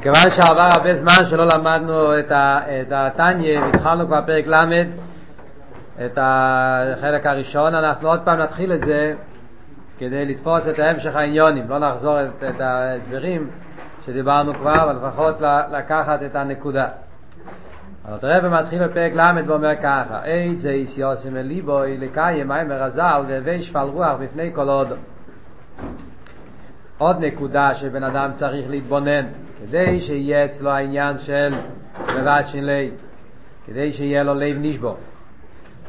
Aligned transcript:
מכיוון 0.00 0.30
שעבר 0.30 0.68
הרבה 0.76 0.94
זמן 0.94 1.24
שלא 1.30 1.44
למדנו 1.54 2.18
את 2.18 2.92
התניא, 2.92 3.60
התחלנו 3.64 4.06
כבר 4.06 4.20
פרק 4.26 4.46
ל', 4.46 4.82
את 6.06 6.18
החלק 6.22 7.26
הראשון, 7.26 7.74
אנחנו 7.74 8.08
עוד 8.08 8.20
פעם 8.24 8.38
נתחיל 8.38 8.72
את 8.72 8.84
זה 8.84 9.14
כדי 9.98 10.24
לתפוס 10.24 10.68
את 10.68 10.78
המשך 10.78 11.16
העניונים, 11.16 11.68
לא 11.68 11.78
נחזור 11.78 12.20
את, 12.20 12.44
את 12.50 12.60
ההסברים 12.60 13.50
שדיברנו 14.06 14.54
כבר, 14.54 14.82
אבל 14.84 14.96
לפחות 14.96 15.40
לקחת 15.72 16.22
את 16.22 16.36
הנקודה. 16.36 16.88
אז 18.04 18.24
הרב 18.24 18.48
מתחיל 18.48 18.86
בפרק 18.86 19.12
ל' 19.14 19.46
ואומר 19.46 19.76
ככה: 19.82 20.24
אי 20.24 20.56
זה 20.56 20.70
איסיוסים 20.70 21.36
אליבוי 21.36 21.98
לקיים 21.98 22.48
מים 22.48 22.68
מרזל 22.68 23.22
והווי 23.28 23.62
שפל 23.62 23.78
רוח 23.78 24.16
בפני 24.20 24.50
כל 24.54 24.68
הודו. 24.68 24.94
עוד 26.98 27.24
נקודה 27.24 27.74
שבן 27.74 28.02
אדם 28.04 28.32
צריך 28.32 28.70
להתבונן 28.70 29.26
כדי 29.60 30.00
שיהיה 30.00 30.44
אצלו 30.44 30.70
העניין 30.70 31.18
של 31.18 31.54
מבט 32.00 32.46
שלי 32.46 32.90
כדי 33.66 33.92
שיהיה 33.92 34.22
לו 34.22 34.34
לב 34.34 34.56
נשבור. 34.60 34.96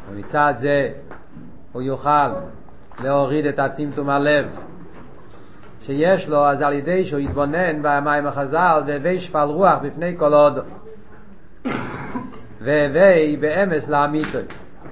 ומצד 0.09 0.53
זה 0.57 0.89
הוא 1.71 1.81
יוכל 1.81 2.27
להוריד 3.03 3.45
את 3.45 3.59
הטמטום 3.59 4.09
הלב 4.09 4.59
שיש 5.81 6.29
לו 6.29 6.45
אז 6.45 6.61
על 6.61 6.73
ידי 6.73 7.05
שהוא 7.05 7.19
יתבונן 7.19 7.81
במים 7.81 8.27
החז"ל 8.27 8.83
והווי 8.87 9.19
שפל 9.19 9.47
רוח 9.47 9.79
בפני 9.81 10.17
כל 10.17 10.33
הודו 10.33 10.61
והווי 12.61 13.37
באמס 13.39 13.89
לאמיתו 13.89 14.39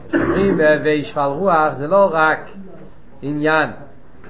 כשאומרים 0.07 0.59
והווי 0.59 1.03
שפל 1.03 1.21
רוח 1.21 1.73
זה 1.73 1.87
לא 1.87 2.09
רק 2.13 2.49
עניין 3.21 3.69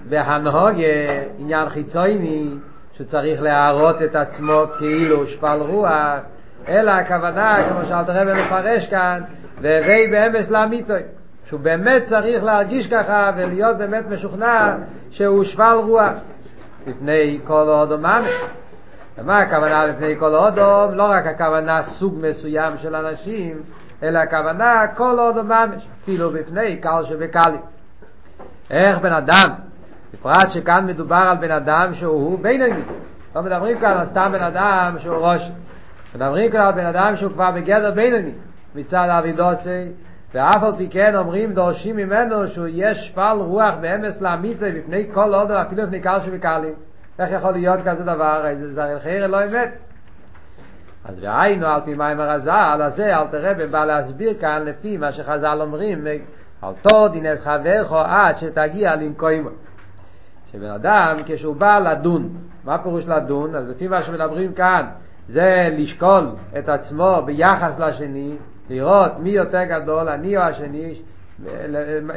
בהנהוגה 0.10 1.24
עניין 1.38 1.70
חיצוני 1.70 2.54
שצריך 3.00 3.42
להראות 3.42 4.02
את 4.02 4.16
עצמו 4.16 4.64
כאילו 4.78 5.28
שפל 5.28 5.60
רוח 5.62 6.20
אלא 6.68 6.92
הכוונה 6.92 7.58
כמו 7.70 7.86
שאלת 7.86 8.10
רבי 8.10 8.42
מפרש 8.42 8.88
כאן 8.88 9.22
והווי 9.62 10.08
באמס 10.12 10.50
לאמיתוי 10.50 11.02
שהוא 11.46 11.60
באמת 11.60 12.04
צריך 12.04 12.44
להרגיש 12.44 12.88
ככה 12.88 13.32
ולהיות 13.38 13.78
באמת 13.78 14.08
משוכנע 14.10 14.76
שהוא 15.12 15.44
שפל 15.44 15.78
רוח 15.84 16.12
לפני 16.88 17.40
כל 17.44 17.70
אודום 17.70 18.02
ממש 18.02 18.32
ומה 19.18 19.40
הכוונה 19.40 19.86
לפני 19.86 20.16
כל 20.20 20.36
אודום? 20.36 20.94
לא 20.94 21.04
רק 21.04 21.26
הכוונה 21.28 21.84
סוג 21.84 22.20
מסוים 22.22 22.78
של 22.78 22.96
אנשים 22.96 23.62
אלא 24.04 24.20
הכוונה 24.20 24.86
כל 24.96 25.20
אודום 25.20 25.48
ממש 25.48 25.88
אפילו 26.04 26.32
בפני 26.32 26.78
קל 26.78 27.04
שבקלים 27.06 27.62
איך 28.70 28.98
בן 28.98 29.14
אדם 29.14 29.69
בפרט 30.14 30.50
שכאן 30.50 30.86
מדובר 30.88 31.16
על 31.16 31.38
בן 31.38 31.52
אדם 31.52 31.94
שהוא 31.94 32.40
בינוני. 32.40 32.84
לא 33.36 33.42
מדברים 33.42 33.80
כאן 33.80 33.98
על 33.98 34.06
סתם 34.06 34.30
בן 34.34 34.44
אדם 34.44 34.96
שהוא 35.00 35.16
ראש. 35.16 35.52
מדברים 36.16 36.52
כאן 36.52 36.62
על 36.62 36.72
בן 36.72 36.86
אדם 36.86 37.16
שהוא 37.16 37.32
כבר 37.32 37.52
בגדר 37.52 37.92
בינוני 37.92 38.32
מצד 38.76 39.08
אבידוצי, 39.10 39.92
ואף 40.34 40.64
על 40.64 40.72
פי 40.78 40.90
כן 40.90 41.16
אומרים 41.16 41.54
דורשים 41.54 41.96
ממנו 41.96 42.48
שהוא 42.48 42.68
יש 42.70 42.98
שפל 42.98 43.38
רוח 43.40 43.74
באמס 43.82 44.22
לאמיתה 44.22 44.66
בפני 44.76 45.10
כל 45.14 45.34
עוד 45.34 45.52
אפילו 45.52 45.84
לפני 45.84 46.02
קל 46.02 46.20
שבקלים. 46.26 46.74
איך 47.20 47.32
יכול 47.32 47.52
להיות 47.52 47.80
כזה 47.86 48.04
דבר? 48.04 48.48
איזה 48.48 48.74
זר 48.74 49.00
חייר 49.00 49.28
לא 49.28 49.44
אמת. 49.44 49.70
אז 51.06 51.24
והיינו 51.24 51.68
על 51.68 51.82
פי 51.86 51.94
מים 51.94 52.20
הרזל, 52.20 52.82
אז 52.84 52.96
זה 52.96 53.18
אל 53.18 53.28
תראה 53.28 53.68
בא 53.68 53.86
להסביר 53.86 54.34
כאן 54.40 54.62
לפי 54.66 54.98
מה 54.98 55.12
שחז"ל 55.12 55.62
אומרים, 55.62 56.06
על 56.62 56.74
תור 56.82 57.08
דינס 57.08 57.42
חברך 57.42 57.94
עד 57.94 58.38
שתגיע 58.38 58.96
למקוימו. 58.96 59.50
שבן 60.52 60.70
אדם 60.70 61.18
כשהוא 61.26 61.56
בא 61.56 61.80
לדון, 61.80 62.30
מה 62.64 62.78
פירוש 62.78 63.08
לדון? 63.08 63.56
אז 63.56 63.70
לפי 63.70 63.88
מה 63.88 64.04
שמדברים 64.04 64.54
כאן 64.54 64.86
זה 65.28 65.70
לשקול 65.72 66.32
את 66.60 66.70
עצמו 66.70 67.22
ביחס 67.26 67.80
לשני, 67.80 68.36
לראות 68.70 69.12
מי 69.20 69.30
יותר 69.30 69.64
גדול, 69.64 70.10
אני 70.10 70.38
או 70.38 70.42
השני, 70.42 71.02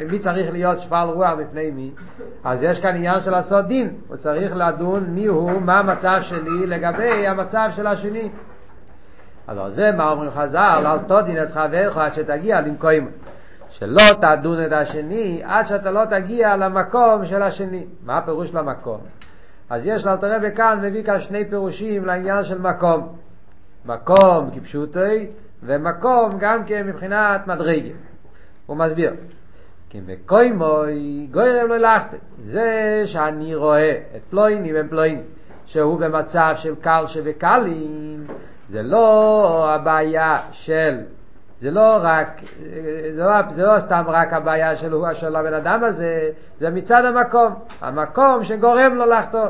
מי 0.08 0.18
צריך 0.18 0.52
להיות 0.52 0.80
שפל 0.80 1.06
רוח 1.14 1.32
בפני 1.38 1.70
מי, 1.70 1.90
אז 2.44 2.62
יש 2.62 2.80
כאן 2.80 2.94
עניין 2.94 3.20
של 3.20 3.30
לעשות 3.30 3.66
דין, 3.66 3.90
הוא 4.08 4.16
צריך 4.16 4.56
לדון 4.56 5.04
מי 5.08 5.26
הוא, 5.26 5.60
מה 5.60 5.78
המצב 5.78 6.18
שלי 6.22 6.66
לגבי 6.66 7.26
המצב 7.26 7.68
של 7.76 7.86
השני. 7.86 8.30
אז 9.48 9.58
על 9.58 9.70
זה 9.70 9.90
מה 9.96 10.10
אומרים 10.10 10.30
חז"ל, 10.30 10.82
אל 10.86 10.98
תודין 10.98 11.42
את 11.42 11.48
חברך 11.48 11.96
עד 11.96 12.14
שתגיע 12.14 12.60
למקוים. 12.60 13.10
שלא 13.72 14.02
תדון 14.20 14.64
את 14.66 14.72
השני 14.72 15.42
עד 15.44 15.66
שאתה 15.66 15.90
לא 15.90 16.04
תגיע 16.04 16.56
למקום 16.56 17.24
של 17.24 17.42
השני. 17.42 17.86
מה 18.04 18.18
הפירוש 18.18 18.54
למקום? 18.54 19.00
אז 19.70 19.86
יש 19.86 20.06
לאלתר 20.06 20.36
רבי 20.36 20.54
כאן 20.56 20.78
מביא 20.82 21.04
כאן 21.04 21.20
שני 21.20 21.44
פירושים 21.44 22.06
לעניין 22.06 22.44
של 22.44 22.58
מקום. 22.58 23.16
מקום 23.84 24.50
כפשוטי 24.54 25.26
ומקום 25.62 26.38
גם 26.38 26.64
כן 26.64 26.86
מבחינת 26.86 27.46
מדרגה. 27.46 27.94
הוא 28.66 28.76
מסביר. 28.76 29.14
כי 29.90 30.00
מקוימוי 30.06 31.28
גוירם 31.30 31.72
לא. 31.72 31.88
זה 32.38 33.02
שאני 33.06 33.54
רואה 33.54 34.00
את 34.16 34.22
פלויני 34.30 34.72
ופלויני 34.74 35.22
שהוא 35.66 36.00
במצב 36.00 36.52
של 36.56 36.74
קל 36.74 37.04
שבקלים 37.06 38.26
זה 38.68 38.82
לא 38.82 39.74
הבעיה 39.74 40.36
של 40.52 41.00
זה 41.62 41.70
לא 41.70 41.98
רק, 42.02 42.40
זה 43.14 43.22
לא, 43.22 43.32
זה 43.50 43.62
לא 43.62 43.80
סתם 43.80 44.04
רק 44.06 44.32
הבעיה 44.32 44.76
של, 44.76 44.94
של 45.14 45.36
הבן 45.36 45.54
אדם 45.54 45.84
הזה, 45.84 46.30
זה 46.60 46.70
מצד 46.70 47.04
המקום, 47.04 47.54
המקום 47.80 48.44
שגורם 48.44 48.94
לו 48.94 49.06
לחטוא. 49.06 49.46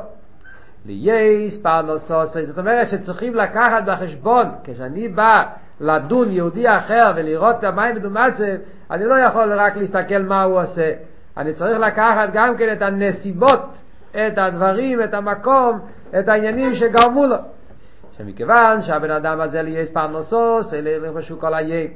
לייס 0.87 1.61
פרנוסוסי, 1.63 2.45
זאת 2.45 2.59
אומרת 2.59 2.89
שצריכים 2.89 3.35
לקחת 3.35 3.85
בחשבון, 3.87 4.47
כשאני 4.65 5.09
בא 5.09 5.43
לדון 5.81 6.31
יהודי 6.31 6.69
אחר 6.69 7.13
ולראות 7.17 7.59
את 7.59 7.65
המים 7.65 7.95
בדומצב, 7.95 8.45
אני 8.91 9.05
לא 9.05 9.15
יכול 9.15 9.53
רק 9.53 9.77
להסתכל 9.77 10.23
מה 10.23 10.43
הוא 10.43 10.63
עושה. 10.63 10.93
אני 11.37 11.55
צריך 11.55 11.79
לקחת 11.79 12.29
גם 12.33 12.57
כן 12.57 12.73
את 12.73 12.83
הנסיבות, 12.83 13.77
את 14.11 14.39
הדברים, 14.39 15.03
את 15.03 15.15
המקום, 15.15 15.79
את 16.19 16.29
העניינים 16.29 16.75
שגרמו 16.75 17.27
לו. 17.27 17.37
שמכיוון 18.19 18.83
שהבן 18.83 19.11
אדם 19.11 19.41
הזה 19.41 19.63
לי 19.63 19.71
יש 19.71 19.91
פרנסוס, 19.91 20.75
אלה 20.75 20.99
לבשו 20.99 21.41
כל 21.41 21.55
היק. 21.55 21.93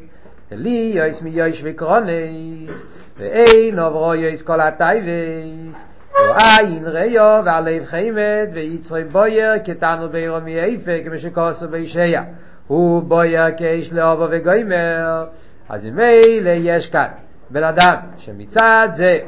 לי 0.50 0.92
יש 0.94 1.22
מי 1.22 1.30
יש 1.34 1.62
וקרונס, 1.64 2.82
ואין 3.18 3.78
עוברו 3.78 4.14
יש 4.14 4.42
כל 4.42 4.60
הטייבס, 4.60 5.84
ואין 6.14 6.86
ריו 6.86 7.42
והלב 7.44 7.84
חיימת, 7.84 8.48
ויצרי 8.52 9.04
בויר 9.04 9.52
כתנו 9.64 10.08
בירו 10.08 10.40
מאיפה, 10.44 10.90
כמו 11.04 11.18
שכוסו 11.18 11.68
בישיה. 11.68 12.24
הוא 12.66 13.02
בויר 13.02 13.56
כאיש 13.56 13.92
לאובו 13.92 14.26
וגוימר, 14.30 15.24
אז 15.68 15.84
ממילא 15.84 16.50
יש 16.56 16.90
כאן 16.90 17.08
בן 17.50 17.64
אדם 17.64 17.96
שמצד 18.18 18.88
זה 18.92 19.18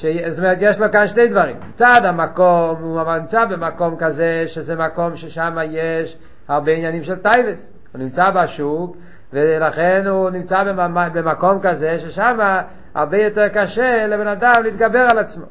זאת 0.00 0.38
אומרת, 0.38 0.58
יש 0.60 0.78
לו 0.78 0.92
כאן 0.92 1.06
שני 1.08 1.28
דברים. 1.28 1.56
מצד 1.68 2.00
המקום, 2.04 2.76
הוא 2.80 3.14
נמצא 3.20 3.44
במקום 3.44 3.96
כזה, 3.98 4.44
שזה 4.46 4.76
מקום 4.76 5.16
ששם 5.16 5.56
יש 5.70 6.16
הרבה 6.48 6.72
עניינים 6.72 7.02
של 7.02 7.16
תאוות. 7.16 7.72
הוא 7.92 8.02
נמצא 8.02 8.30
בשוק, 8.30 8.96
ולכן 9.32 10.02
הוא 10.06 10.30
נמצא 10.30 10.64
במקום 11.12 11.60
כזה, 11.62 11.98
ששם 11.98 12.38
הרבה 12.94 13.16
יותר 13.16 13.48
קשה 13.48 14.06
לבן 14.06 14.26
אדם 14.26 14.52
להתגבר 14.62 15.06
על 15.10 15.18
עצמו. 15.18 15.44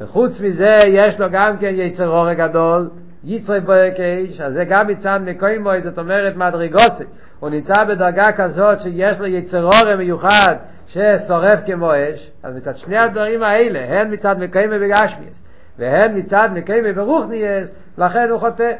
וחוץ 0.00 0.40
מזה, 0.40 0.78
יש 0.88 1.20
לו 1.20 1.26
גם 1.30 1.56
כן 1.56 1.74
יצר 1.74 2.08
הרע 2.08 2.34
גדול, 2.34 2.90
יצרו 3.24 3.60
בוער 3.60 3.92
כאש, 3.92 4.40
אז 4.40 4.54
זה 4.54 4.64
גם 4.64 4.86
מצד 4.86 5.20
מקומו, 5.24 5.80
זאת 5.80 5.98
אומרת 5.98 6.36
מדרגתו. 6.36 7.04
הוא 7.40 7.50
נמצא 7.50 7.84
בדרגה 7.84 8.32
כזאת 8.32 8.80
שיש 8.80 9.20
לו 9.20 9.26
יצר 9.26 9.64
אורי 9.64 9.96
מיוחד, 9.96 10.54
ששורף 10.88 11.60
כמו 11.66 11.92
אש, 11.94 12.30
אז 12.42 12.56
מצד 12.56 12.76
שני 12.76 12.98
הדברים 12.98 13.42
האלה, 13.42 14.00
הן 14.00 14.12
מצד 14.12 14.38
מקיימה 14.38 14.78
בגשמיאס, 14.78 15.44
והן 15.78 16.18
מצד 16.18 16.48
מקיימה 16.52 16.92
ברוכניאס, 16.92 17.74
לכן 17.98 18.28
הוא 18.30 18.38
חוטא. 18.38 18.72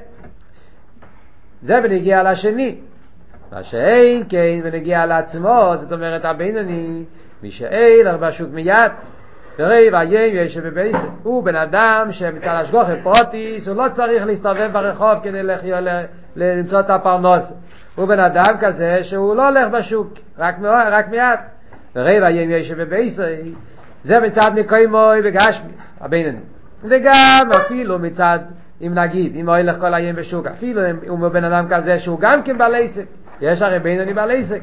זה 1.63 1.81
בנגיע 1.81 2.23
לשני. 2.23 2.77
מה 3.53 3.65
שאין 3.65 4.25
כן 4.29 4.61
ונגיע 4.65 5.07
לעצמו, 5.07 5.73
זאת 5.77 5.93
אומרת 5.93 6.25
הבינוני, 6.25 7.05
מי 7.43 7.51
שאין 7.51 8.07
הרבה 8.07 8.33
שוק 8.33 8.49
מיד, 8.53 8.93
וראי 9.59 9.91
ויין 9.93 10.37
יש 10.37 10.57
בבייסה. 10.57 11.09
הוא 11.23 11.45
בן 11.45 11.57
אדם 11.57 12.09
שמצד 12.11 12.59
השגוחת 12.61 12.99
פרוטיס, 13.03 13.69
הוא 13.69 13.77
לא 13.77 13.89
צריך 13.93 14.27
להסתובב 14.27 14.71
ברחוב 14.73 15.15
כדי 15.23 15.43
לחיות, 15.43 15.85
למצוא 16.37 16.81
את 16.81 16.91
הפרנוס. 16.91 17.53
הוא 17.97 18.09
בן 18.09 18.21
אדם 18.21 18.55
כזה 18.61 18.99
שהוא 19.03 19.37
לא 19.37 19.49
הולך 19.49 19.69
בשוק, 19.69 20.13
רק, 20.39 20.55
רק 20.63 21.09
מיד. 21.09 21.39
ורבע 21.99 22.31
ים 22.31 22.51
יש 22.51 22.73
בבייסי, 22.73 23.55
זה 24.03 24.21
מצד 24.21 24.51
מקוימוי 24.55 25.21
וגשמיס, 25.25 25.95
הבינני. 26.01 26.39
וגם 26.85 27.49
אפילו 27.57 27.99
מצד, 27.99 28.39
אם 28.83 28.95
נגיד, 28.95 29.37
אם 29.37 29.49
הוא 29.49 29.57
הולך 29.57 29.81
כל 29.81 29.95
היום 29.95 30.17
בשוק, 30.17 30.47
אפילו 30.47 30.83
אם 30.91 30.97
הוא 31.09 31.29
בן 31.29 31.45
אדם 31.45 31.67
כזה 31.71 31.99
שהוא 31.99 32.19
גם 32.21 32.43
כן 32.43 32.59
בעל 32.59 32.75
עסק, 32.75 33.05
יש 33.41 33.63
הרי 33.63 33.79
בינני 33.79 34.15
בעל 34.15 34.31
עסק, 34.31 34.61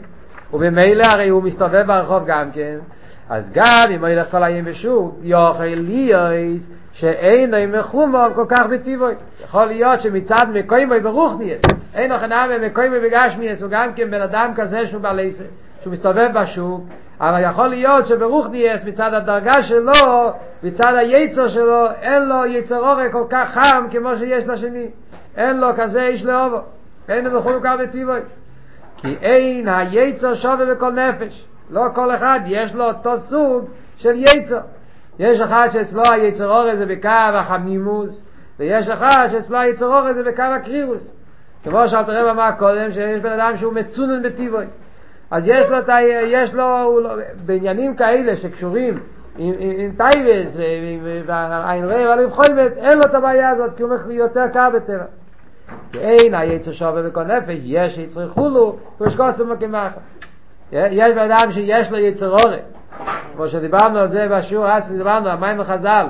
ובמילא 0.54 1.06
הרי 1.06 1.30
הוא 1.30 1.44
מסתובב 1.44 1.84
ברחוב 1.88 2.24
גם 2.28 2.52
כן, 2.52 2.78
אז 3.30 3.52
גם 3.54 3.88
אם 3.92 4.00
הוא 4.00 4.10
הולך 4.10 4.32
כל 4.32 4.44
היום 4.44 4.66
בשוק, 4.66 5.16
יוכל 5.22 5.64
ליאויס, 5.64 6.70
שאין 6.94 7.54
אי 7.54 7.66
מחומוב 7.66 8.34
כל 8.36 8.46
כך 8.50 8.66
בטיבוי. 8.66 9.14
יכול 9.44 9.66
להיות 9.66 10.02
שמצד 10.02 10.46
מקוימוי 10.54 11.00
ברוכניאס, 11.00 11.62
אין 11.96 12.12
אוכל 12.12 12.28
נאמה 12.28 12.58
מקוימוי 12.58 13.00
בגשמיאס, 13.00 13.62
הוא 13.62 13.70
גם 13.70 13.94
כן 13.94 14.12
בן 14.12 14.22
אדם 14.22 14.52
כזה 14.56 14.88
שהוא 14.88 15.02
בעלי 15.02 15.32
שהוא 15.86 15.94
מסתובב 15.94 16.30
בשוק, 16.34 16.82
אבל 17.22 17.44
יכול 17.44 17.68
להיות 17.68 18.08
שברוכניאס 18.08 18.84
מצד 18.86 19.14
הדרגה 19.14 19.64
שלו, 19.64 20.32
מצד 20.64 20.96
היצר 20.96 21.48
שלו, 21.48 21.86
אין 22.02 22.26
לו 22.26 22.46
יצר 22.46 22.78
אורך 22.78 23.12
כל 23.12 23.24
כך 23.30 23.50
חם 23.54 23.88
כמו 23.92 24.18
שיש 24.18 24.46
לשני. 24.46 24.90
אין 25.38 25.60
לו 25.60 25.68
כזה 25.78 26.08
איש 26.08 26.26
לאובו. 26.26 26.58
אין 27.10 27.26
לו 27.26 27.40
מחומוב 27.40 27.60
כך 27.64 27.76
בטיבוי. 27.80 28.20
כי 28.98 29.18
אין 29.22 29.68
היצר 29.68 30.36
שווה 30.36 30.66
בכל 30.66 30.92
נפש. 30.92 31.46
לא 31.70 31.82
כל 31.96 32.16
אחד 32.16 32.40
יש 32.46 32.76
לו 32.76 32.86
אותו 32.86 33.18
סוג 33.18 33.66
של 33.98 34.16
יצר. 34.16 34.60
יש 35.20 35.42
אחד 35.42 35.68
שאצלו 35.72 36.04
היצר 36.12 36.50
אורז 36.50 36.78
זה 36.78 36.86
בקו 36.86 37.10
החמימוס, 37.10 38.24
ויש 38.60 38.90
אחד 38.90 39.28
שאצלו 39.32 39.58
היצר 39.58 39.86
אורז 39.86 40.16
זה 40.16 40.24
בקו 40.24 40.42
הקרירוס. 40.44 41.16
כמו 41.64 41.88
שאלת 41.88 42.10
רב 42.10 42.28
אמר 42.28 42.50
קודם, 42.60 42.92
שיש 42.92 43.22
בן 43.22 43.32
אדם 43.40 43.58
שהוא 43.58 43.74
מצונן 43.74 44.24
בטיבוי. 44.24 44.66
אז 45.32 45.48
יש 45.48 45.66
לו, 45.70 45.78
יש 46.26 46.54
לו, 46.54 47.00
בעניינים 47.46 47.96
כאלה 47.96 48.36
שקשורים 48.36 49.00
עם, 49.38 49.54
עם, 49.60 49.72
עם 49.78 49.92
טייבס 49.98 50.58
ועין 51.26 51.86
רב 51.86 52.06
ועל 52.08 52.30
חויבת, 52.30 52.78
אין 52.78 52.98
לו 52.98 53.04
את 53.06 53.14
הבעיה 53.14 53.50
הזאת, 53.50 53.74
כי 53.78 53.84
הוא 53.84 53.94
יותר 54.10 54.48
קר 54.48 54.70
בטבע. 54.76 55.06
אין 55.94 56.34
היצר 56.34 56.72
שווה 56.72 57.04
בכל 57.04 57.24
נפש, 57.24 57.58
יש 57.64 57.98
יצר 57.98 58.30
חולו, 58.30 58.78
ויש 59.02 59.16
כוסם 59.16 59.52
וכמחה. 59.52 60.00
יש 60.72 61.14
בן 61.14 61.52
שיש 61.52 61.92
לו 61.92 61.98
יצר 61.98 62.30
אורז. 62.30 62.56
כמו 63.36 63.48
שדיברנו 63.48 64.00
על 64.00 64.08
זה 64.08 64.28
בשיעור 64.32 64.72
אז 64.72 64.92
דיברנו 64.98 65.30
על 65.30 65.38
מים 65.38 65.60
וחז"ל 65.60 66.08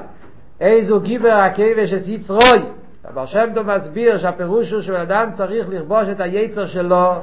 איזו 0.61 0.99
גיבר 0.99 1.33
הכבש 1.33 1.93
es 1.93 2.09
יצרוי 2.09 2.65
אבל 3.07 3.25
שם 3.25 3.49
טוב 3.55 3.67
מסביר 3.75 4.17
שהפירוש 4.17 4.71
הוא 4.71 4.81
שבן 4.81 4.99
אדם 4.99 5.31
צריך 5.31 5.69
לכבוש 5.69 6.09
את 6.09 6.19
היצר 6.19 6.65
שלו 6.65 7.13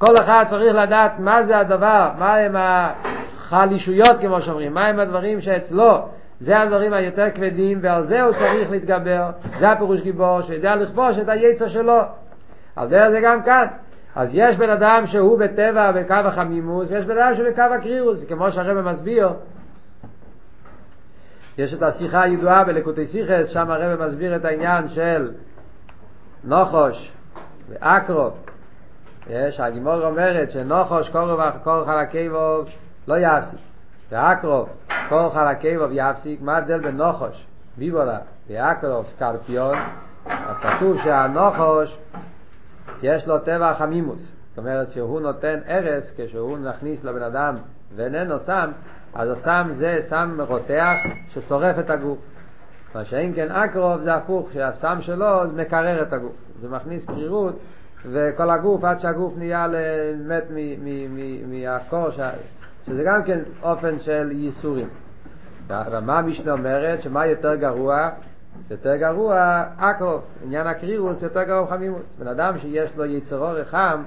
כל 0.00 0.14
אחד 0.20 0.44
צריך 0.50 0.74
לדעת 0.74 1.12
מה 1.18 1.42
זה 1.42 1.58
הדבר 1.58 2.10
מה 2.18 2.36
הם 2.36 2.56
החלישויות 2.58 4.18
כמו 4.20 4.40
שאומרים 4.40 4.74
מה 4.74 4.86
הם 4.86 4.98
הדברים 4.98 5.40
שאצלו 5.40 6.08
זה 6.38 6.60
הדברים 6.60 6.92
היותר 6.92 7.26
כבדים 7.34 7.78
ועל 7.82 8.04
זה 8.04 8.22
הוא 8.22 8.32
צריך 8.32 8.70
להתגבר 8.70 9.30
זה 9.58 9.70
הפירוש 9.70 10.00
גיבור 10.00 10.42
שיודע 10.42 10.76
לכבוש 10.76 11.18
את 11.18 11.28
היצר 11.28 11.68
שלו 11.68 12.00
על 12.76 12.88
זה 12.88 13.10
זה 13.10 13.20
גם 13.20 13.42
כאן 13.42 13.66
אז 14.14 14.30
יש 14.34 14.56
בן 14.56 14.70
אדם 14.70 15.06
שהוא 15.06 15.38
בטבע 15.38 15.92
בקו 15.92 16.14
החמימוס, 16.14 16.90
ויש 16.90 17.04
בן 17.04 17.18
אדם 17.18 17.34
שהוא 17.34 17.48
בקו 17.48 17.62
הקרירוס, 17.62 18.24
כמו 18.24 18.52
שהרבא 18.52 18.90
מסביר. 18.90 19.32
יש 21.58 21.74
את 21.74 21.82
השיחה 21.82 22.22
הידועה 22.22 22.64
בלקוטי 22.64 23.06
סיכס, 23.06 23.48
שם 23.48 23.70
הרבא 23.70 24.06
מסביר 24.06 24.36
את 24.36 24.44
העניין 24.44 24.88
של 24.88 25.30
נוחוש 26.44 27.12
ואקרו. 27.68 28.30
יש, 29.26 29.60
הגימור 29.60 30.06
אומרת 30.06 30.50
שנוחוש 30.50 31.10
כל 31.64 31.82
חלקי 31.86 32.28
בו 32.28 32.62
לא 33.08 33.14
יפסיק. 33.18 33.60
ואקרו 34.10 34.66
כל 35.08 35.30
חלקי 35.30 35.78
בו 35.78 35.84
יפסיק. 35.90 36.40
מה 36.40 36.54
ההבדל 36.54 36.80
בין 36.80 36.96
נוחוש, 36.96 37.46
ביבולה, 37.76 38.18
ואקרו, 38.50 39.04
סקרפיון? 39.04 39.78
אז 40.26 40.56
כתוב 40.58 40.98
שהנוחוש 41.04 41.98
יש 43.02 43.26
לו 43.26 43.38
טבע 43.38 43.74
חמימוס. 43.74 44.32
זאת 44.48 44.58
אומרת 44.58 44.90
שהוא 44.90 45.20
נותן 45.20 45.58
ארס 45.68 46.12
כשהוא 46.16 46.58
נכניס 46.58 47.04
לבן 47.04 47.22
אדם 47.22 47.56
ואיננו 47.96 48.38
סם, 48.38 48.70
אז 49.14 49.30
הסם 49.30 49.68
זה 49.70 49.96
סם 50.00 50.40
רותח 50.48 50.96
ששורף 51.28 51.78
את 51.78 51.90
הגוף. 51.90 52.18
מה 52.94 53.04
שאין 53.04 53.34
כן 53.34 53.52
אקרוב 53.52 54.00
זה 54.00 54.14
הפוך, 54.14 54.52
שהסם 54.52 55.00
שלו 55.00 55.26
מקרר 55.56 56.02
את 56.02 56.12
הגוף. 56.12 56.32
זה 56.60 56.68
מכניס 56.68 57.04
קרירות 57.06 57.54
וכל 58.04 58.50
הגוף 58.50 58.84
עד 58.84 58.98
שהגוף 58.98 59.34
נהיה 59.36 59.66
מת 60.26 60.50
מהקור, 61.46 62.08
שזה 62.86 63.02
גם 63.06 63.22
כן 63.22 63.40
אופן 63.62 63.98
של 63.98 64.32
ייסורים. 64.32 64.88
ומה 65.68 66.18
המשנה 66.18 66.52
אומרת? 66.52 67.00
שמה 67.00 67.26
יותר 67.26 67.54
גרוע? 67.54 68.10
יותר 68.70 68.96
גרוע 68.96 69.64
אקרוב, 69.76 70.22
עניין 70.44 70.66
הקרירוס 70.66 71.22
יותר 71.22 71.42
גרוע 71.42 71.66
חמימוס. 71.66 72.16
בן 72.18 72.26
אדם 72.26 72.58
שיש 72.58 72.96
לו 72.96 73.04
יצרו 73.04 73.48
רחם, 73.52 74.02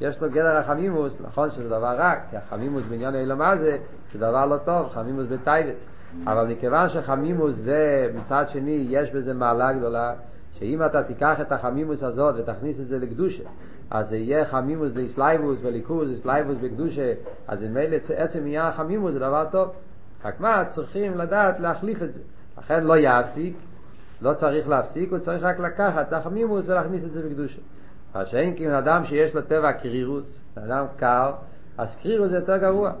יש 0.00 0.22
לו 0.22 0.30
גדר 0.30 0.56
החמימוס, 0.56 1.20
נכון 1.20 1.50
שזה 1.50 1.68
דבר 1.68 1.96
רע, 1.96 2.14
כי 2.30 2.36
החמימוס 2.36 2.84
בעניין 2.84 3.14
אילו 3.14 3.36
מה 3.36 3.56
זה, 3.56 3.76
זה 4.12 4.18
דבר 4.18 4.46
לא 4.46 4.56
טוב, 4.56 4.88
חמימוס 4.88 5.26
בטייבס. 5.26 5.86
אבל 6.26 6.46
מכיוון 6.46 6.88
שחמימוס 6.88 7.56
זה, 7.56 8.10
מצד 8.14 8.44
שני, 8.48 8.86
יש 8.90 9.10
בזה 9.10 9.34
מעלה 9.34 9.72
גדולה, 9.72 10.12
שאם 10.58 10.82
אתה 10.86 11.02
תיקח 11.02 11.40
את 11.40 11.52
החמימוס 11.52 12.02
הזאת 12.02 12.34
ותכניס 12.38 12.80
את 12.80 12.86
זה 12.88 12.98
לקדושה, 12.98 13.42
אז 13.90 14.08
זה 14.08 14.16
יהיה 14.16 14.44
חמימוס 14.44 14.92
לאסלייבוס 14.94 15.60
וליכוז, 15.62 16.12
אסלייבוס 16.12 16.56
בקדושה, 16.62 17.12
אז 17.48 17.62
אם 17.62 17.76
עצם 18.16 18.38
עניין 18.38 18.66
החמימוס 18.66 19.12
זה 19.12 19.18
דבר 19.18 19.44
טוב. 19.50 19.68
רק 20.24 20.40
מה, 20.40 20.64
צריכים 20.68 21.14
לדעת 21.14 21.60
להחליף 21.60 22.02
את 22.02 22.12
זה. 22.12 22.20
לכן 22.58 22.84
לא 22.84 22.94
יפסיק, 22.98 23.56
לא 24.22 24.34
צריך 24.34 24.68
להפסיק, 24.68 25.10
הוא 25.10 25.18
צריך 25.18 25.42
רק 25.42 25.58
לקחת 25.58 26.08
את 26.08 26.12
החמימוס 26.12 26.68
ולהכניס 26.68 27.04
את 27.04 27.12
זה 27.12 27.22
בקדושה. 27.22 27.60
מה 28.14 28.26
שאין 28.26 28.54
כי 28.54 28.78
אדם 28.78 29.04
שיש 29.04 29.34
לו 29.34 29.42
טבע 29.42 29.72
קרירוס, 29.72 30.40
אדם 30.54 30.84
קר, 30.96 31.32
אז 31.78 31.96
קרירוס 31.96 32.30
זה 32.30 32.36
יותר 32.36 32.56
גרוע. 32.56 32.92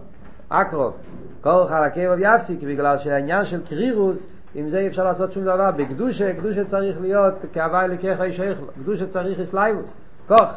אקרוב, 0.48 0.96
כל 1.40 1.66
חלקי 1.68 2.00
יפסיק, 2.18 2.62
בגלל 2.62 2.98
שהעניין 2.98 3.44
של 3.44 3.66
קרירוס, 3.66 4.26
עם 4.54 4.68
זה 4.68 4.78
אי 4.78 4.86
אפשר 4.86 5.04
לעשות 5.04 5.32
שום 5.32 5.44
דבר. 5.44 5.70
בקדושה, 5.70 6.34
קדושה 6.34 6.64
צריך 6.64 7.00
להיות 7.00 7.34
כאווי 7.52 7.88
לקח 7.88 8.20
אישך, 8.20 8.58
בקדושה 8.78 9.06
צריך 9.06 9.40
אסלייבוס, 9.40 9.96
כוח. 10.28 10.56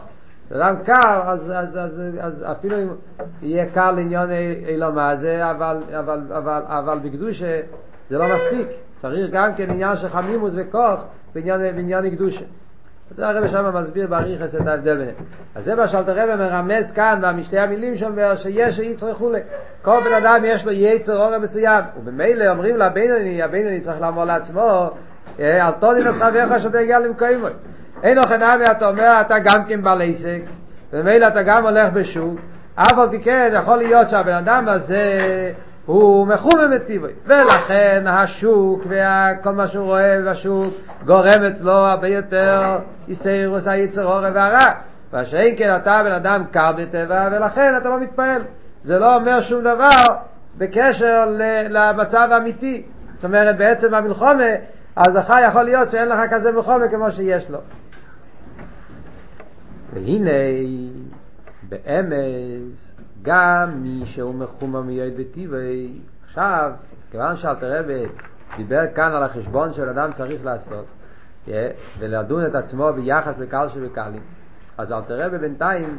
אדם 0.51 0.75
קר, 0.85 1.21
אז, 1.25 1.51
אז, 1.55 1.77
אז, 1.77 2.01
אז 2.19 2.45
אפילו 2.51 2.77
אם 2.83 2.87
יהיה 3.41 3.69
קר 3.69 3.91
לעניין 3.91 4.31
אילו 4.67 4.91
מה 4.91 5.13
אבל, 5.51 5.83
אבל, 5.99 6.21
אבל, 6.37 6.61
אבל 6.67 6.99
בקדושה 6.99 7.61
זה 8.09 8.17
לא 8.17 8.25
מספיק. 8.35 8.67
צריך 8.95 9.29
גם 9.31 9.55
כן 9.55 9.69
עניין 9.69 9.97
של 9.97 10.09
חמימוס 10.09 10.53
וכוח 10.57 11.03
בעניין, 11.35 11.59
בעניין 11.75 12.15
קדושה. 12.15 12.45
זה 13.11 13.27
הרב 13.27 13.47
שם 13.47 13.75
מסביר 13.75 14.07
באריכס 14.07 14.55
את 14.55 14.67
ההבדל 14.67 14.97
ביניהם. 14.97 15.15
אז 15.55 15.65
זה 15.65 15.75
מה 15.75 15.87
שאלת 15.87 16.09
הרב 16.09 16.35
מרמז 16.35 16.91
כאן 16.91 17.19
במשתי 17.21 17.59
המילים 17.59 17.97
שאומר 17.97 18.35
שיש 18.35 18.79
יצר 18.79 19.09
וכולי. 19.11 19.39
כל 19.81 19.99
בן 20.05 20.13
אדם 20.13 20.41
יש 20.45 20.65
לו 20.65 20.71
יצר 20.71 21.17
אורם 21.17 21.41
מסוים. 21.41 21.83
ובמילא 21.97 22.51
אומרים 22.51 22.77
לבינוני, 22.77 23.43
הבינוני 23.43 23.81
צריך 23.81 24.01
לאמור 24.01 24.23
לעצמו, 24.23 24.89
אל 25.39 25.71
תודי 25.71 26.03
לחברך 26.03 26.59
שאתה 26.59 26.79
הגיע 26.79 26.99
למקוימוי. 26.99 27.51
אין 28.03 28.17
אוכל 28.17 28.37
נמי 28.37 28.65
אתה 28.71 28.89
אומר 28.89 29.21
אתה 29.21 29.39
גם 29.39 29.65
כן 29.67 29.81
בעל 29.81 30.01
עסק, 30.01 30.41
וממילא 30.93 31.27
אתה 31.27 31.43
גם 31.43 31.65
הולך 31.65 31.93
בשוק, 31.93 32.39
פי 33.09 33.21
כן 33.23 33.51
יכול 33.53 33.77
להיות 33.77 34.09
שהבן 34.09 34.33
אדם 34.33 34.67
הזה 34.67 35.03
הוא 35.87 36.27
מחומם 36.27 36.73
את 36.75 36.85
טבעי, 36.85 37.13
ולכן 37.25 38.03
השוק 38.07 38.81
וכל 38.85 39.51
מה 39.51 39.67
שהוא 39.67 39.85
רואה 39.85 40.21
בשוק 40.31 40.73
גורם 41.05 41.43
אצלו 41.51 41.71
הרבה 41.71 42.07
יותר 42.07 42.79
יסיירוס 43.07 43.67
היצר 43.67 44.03
הורא 44.03 44.29
והרע. 44.33 44.71
והשאין 45.13 45.55
כן 45.57 45.75
אתה 45.75 46.01
בן 46.03 46.11
אדם 46.11 46.43
קר 46.51 46.71
בטבע 46.71 47.29
ולכן 47.31 47.73
אתה 47.77 47.89
לא 47.89 47.99
מתפעל. 47.99 48.41
זה 48.83 48.99
לא 48.99 49.15
אומר 49.15 49.41
שום 49.41 49.61
דבר 49.61 50.13
בקשר 50.57 51.25
למצב 51.69 52.29
האמיתי. 52.31 52.83
זאת 53.15 53.25
אומרת 53.25 53.57
בעצם 53.57 53.93
המלחומה, 53.93 54.53
אז 54.95 55.15
לך 55.15 55.33
יכול 55.47 55.63
להיות 55.63 55.91
שאין 55.91 56.09
לך 56.09 56.19
כזה 56.29 56.51
מלחומה 56.51 56.87
כמו 56.87 57.11
שיש 57.11 57.49
לו. 57.49 57.59
והנה 59.93 60.31
באמס 61.69 62.96
גם 63.27 63.83
מי 63.83 64.05
שהוא 64.05 64.35
מחומר 64.35 64.81
מיועד 64.81 65.13
בטבעי, 65.17 66.01
עכשיו, 66.25 66.71
כיוון 67.11 67.35
שאלתר 67.35 67.79
רבי 67.79 68.05
דיבר 68.57 68.81
כאן 68.95 69.11
על 69.11 69.23
החשבון 69.23 69.73
של 69.73 69.89
אדם 69.89 70.11
צריך 70.11 70.45
לעשות, 70.45 70.85
ולדון 71.99 72.45
את 72.45 72.55
עצמו 72.55 72.93
ביחס 72.95 73.39
לקל 73.39 73.69
שבקלים, 73.69 74.21
אז 74.77 74.91
אלתר 74.91 75.25
רבי 75.25 75.37
בינתיים 75.37 75.97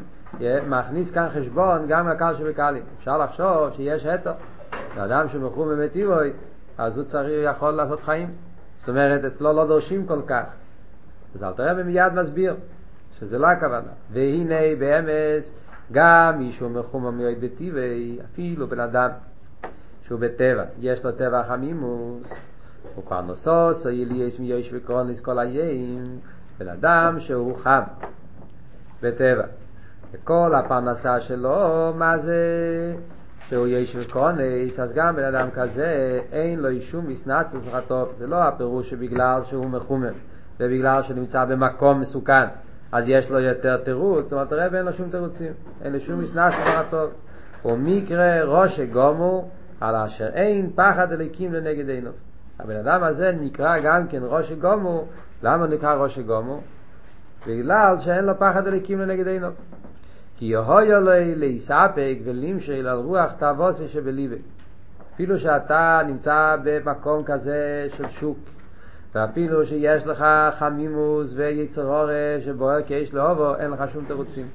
מכניס 0.69 1.11
כאן 1.11 1.29
חשבון 1.29 1.87
גם 1.89 2.09
לקל 2.09 2.35
שבקלים. 2.35 2.83
אפשר 2.99 3.19
לחשוב 3.19 3.73
שיש 3.73 4.07
היתר, 4.07 4.33
לאדם 4.97 5.29
שהוא 5.29 5.51
מחומר 5.51 5.75
בטבעי, 5.85 6.33
אז 6.79 6.97
הוא 6.97 7.05
צריך, 7.05 7.45
יכול 7.45 7.71
לעשות 7.71 8.01
חיים. 8.01 8.31
זאת 8.77 8.89
אומרת, 8.89 9.25
אצלו 9.25 9.53
לא 9.53 9.67
דורשים 9.67 10.07
כל 10.07 10.23
כך. 10.27 10.45
אז 11.35 11.45
אלתר 11.45 11.71
רבי 11.71 11.83
מיד 11.83 12.13
מסביר 12.13 12.57
שזה 13.19 13.39
לא 13.39 13.47
הכוונה. 13.47 13.91
והנה 14.11 14.77
באמס 14.79 15.53
גם 15.93 16.39
מי 16.39 16.53
שהוא 16.53 16.71
מחומר 16.71 17.11
מיועד 17.11 17.41
בטבעי, 17.41 18.19
אפילו 18.25 18.69
בן 18.69 18.81
אדם 18.81 19.11
שהוא 20.03 20.21
בטבע, 20.21 20.65
יש 20.79 21.05
לו 21.05 21.13
טבע 21.13 21.43
חמימוס, 21.43 22.29
הוא 22.95 23.05
כבר 23.05 23.21
נוסוס, 23.21 23.87
או 23.87 23.91
יליאס 23.91 24.39
מיוש 24.39 24.71
וקרוניס 24.73 25.21
כל 25.21 25.39
היין, 25.39 26.19
בן 26.59 26.69
אדם 26.69 27.21
שהוא 27.21 27.57
חם 27.57 27.83
בטבע. 29.03 29.45
וכל 30.13 30.55
הפרנסה 30.55 31.21
שלו, 31.21 31.93
מה 31.95 32.19
זה? 32.19 32.37
שהוא 33.49 33.67
ישב 33.67 34.11
כהונס, 34.11 34.81
אז 34.81 34.93
גם 34.95 35.17
בן 35.17 35.35
אדם 35.35 35.51
כזה 35.51 36.21
אין 36.33 36.61
לו 36.61 36.81
שום 36.81 37.09
מסנץ 37.09 37.55
לצלחתו. 37.55 38.13
זה 38.13 38.27
לא 38.27 38.37
הפירוש 38.37 38.91
שבגלל 38.91 39.45
שהוא 39.45 39.67
מחומם 39.67 40.13
ובגלל 40.61 41.03
שהוא 41.03 41.17
נמצא 41.17 41.45
במקום 41.45 42.01
מסוכן, 42.01 42.47
אז 42.93 43.09
יש 43.09 43.31
לו 43.31 43.41
יותר 43.41 43.77
תירוץ, 43.77 44.25
זאת 44.25 44.33
אומרת 44.33 44.53
הרב 44.53 44.75
אין 44.75 44.85
לו 44.85 44.93
שום 44.93 45.11
תירוצים, 45.11 45.53
אין 45.83 45.93
לו 45.93 46.01
שום 46.01 46.21
מסנץ 46.21 46.53
לצלחתו. 46.61 47.07
ומקרה 47.65 48.45
ראש 48.45 48.81
גומו 48.81 49.49
על 49.81 49.97
אשר 49.97 50.29
אין 50.35 50.71
פחד 50.75 51.13
אליקים 51.13 51.53
לנגד 51.53 51.89
עינו. 51.89 52.11
הבן 52.59 52.77
אדם 52.77 53.05
הזה 53.05 53.33
נקרא 53.41 53.79
גם 53.79 54.09
כן 54.09 54.23
ראש 54.23 54.53
גומו, 54.53 55.05
למה 55.43 55.67
נקרא 55.67 55.95
ראש 55.95 56.19
גומו? 56.19 56.61
בגלל 57.47 57.99
שאין 57.99 58.25
לו 58.25 58.39
פחד 58.39 58.67
אליקים 58.67 59.01
לנגד 59.01 59.27
עינו. 59.27 59.49
כי 60.37 60.45
יהויה 60.45 60.99
לי 60.99 61.35
להיספק 61.35 62.19
ולמשל 62.25 62.87
על 62.87 62.99
רוח 62.99 63.33
תאבוסי 63.33 63.89
שבליבה. 63.89 64.37
אפילו 65.15 65.39
שאתה 65.39 66.01
נמצא 66.07 66.57
במקום 66.65 67.25
כזה 67.25 67.87
של 67.89 68.09
שוק, 68.09 68.39
ואפילו 69.15 69.67
שיש 69.67 70.07
לך 70.07 70.25
חמימוס 70.59 71.35
ויצר 71.37 71.87
אורש 71.87 72.45
שבוער 72.45 72.83
כאש 72.87 73.15
לאובו, 73.15 73.57
אין 73.57 73.71
לך 73.71 73.91
שום 73.93 74.05
תירוצים. 74.05 74.47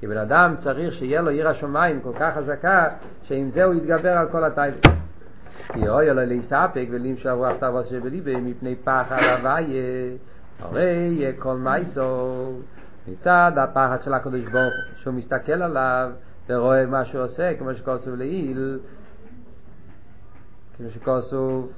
כי 0.00 0.06
בן 0.06 0.16
אדם 0.16 0.54
צריך 0.56 0.94
שיהיה 0.94 1.20
לו 1.20 1.30
עיר 1.30 1.48
השמיים 1.48 2.00
כל 2.00 2.12
כך 2.20 2.34
חזקה, 2.34 2.88
שעם 3.22 3.48
זה 3.48 3.64
הוא 3.64 3.74
יתגבר 3.74 4.10
על 4.10 4.28
כל 4.28 4.44
הטיילס. 4.44 4.82
כי 5.72 5.88
אוי 5.88 6.10
אלוהי 6.10 6.26
להיספק 6.26 6.86
ולמשל 6.90 7.30
רוח 7.30 7.52
תאבוסי 7.60 7.90
שבליבה 7.90 8.40
מפני 8.40 8.76
פחד 8.76 9.18
הוויה, 9.38 10.16
הרי 10.60 11.32
כל 11.38 11.56
מייסו 11.56 12.52
מצד 13.08 13.52
הפחד 13.56 14.02
של 14.02 14.14
הקדוש 14.14 14.40
ברוך 14.40 14.54
הוא, 14.54 14.96
שהוא 14.96 15.14
מסתכל 15.14 15.62
עליו 15.62 16.10
ורואה 16.48 16.86
מה 16.86 17.04
שהוא 17.04 17.24
עושה, 17.24 17.54
כמו 17.58 17.74
שכוסוב 17.74 18.14
לעיל, 18.14 18.78
כמו 20.76 20.90
שכוסוב 20.90 21.72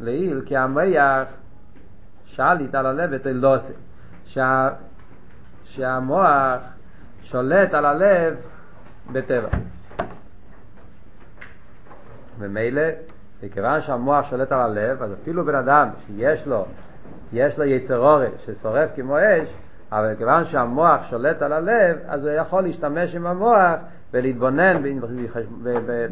לעיל, 0.00 0.42
כי 0.46 0.56
המח 0.56 1.28
שליט 2.24 2.74
על 2.74 2.86
הלב 2.86 3.12
את 3.12 3.26
אלדוסי, 3.26 3.72
שה, 4.24 4.68
שהמוח 5.64 6.60
שולט 7.22 7.74
על 7.74 7.86
הלב 7.86 8.46
בטבע. 9.12 9.48
ומילא, 12.38 12.82
מכיוון 13.42 13.82
שהמוח 13.82 14.30
שולט 14.30 14.52
על 14.52 14.60
הלב, 14.60 15.02
אז 15.02 15.12
אפילו 15.22 15.44
בן 15.44 15.54
אדם 15.54 15.88
שיש 16.06 16.46
לו, 16.46 16.66
יש 17.32 17.58
לו 17.58 17.64
יצר 17.64 17.98
אורש 17.98 18.46
ששורף 18.46 18.90
כמו 18.96 19.18
אש, 19.18 19.54
אבל 19.92 20.14
כיוון 20.18 20.44
שהמוח 20.44 21.02
שולט 21.10 21.42
על 21.42 21.52
הלב, 21.52 21.96
אז 22.06 22.26
הוא 22.26 22.34
יכול 22.34 22.62
להשתמש 22.62 23.14
עם 23.14 23.26
המוח 23.26 23.78
ולהתבונן 24.12 24.82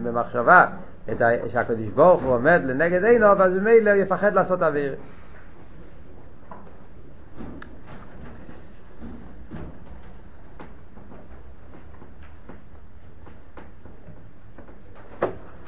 במחשבה 0.05 0.67
את 1.13 1.21
ה... 1.21 1.29
שהקדוש 1.49 1.89
ברוך 1.89 2.23
הוא 2.23 2.35
עומד 2.35 2.61
לנגד 2.65 3.05
עינו, 3.05 3.27
אז 3.27 3.53
ממילא 3.53 3.91
יפחד 3.91 4.35
לעשות 4.35 4.63
אוויר. 4.63 4.95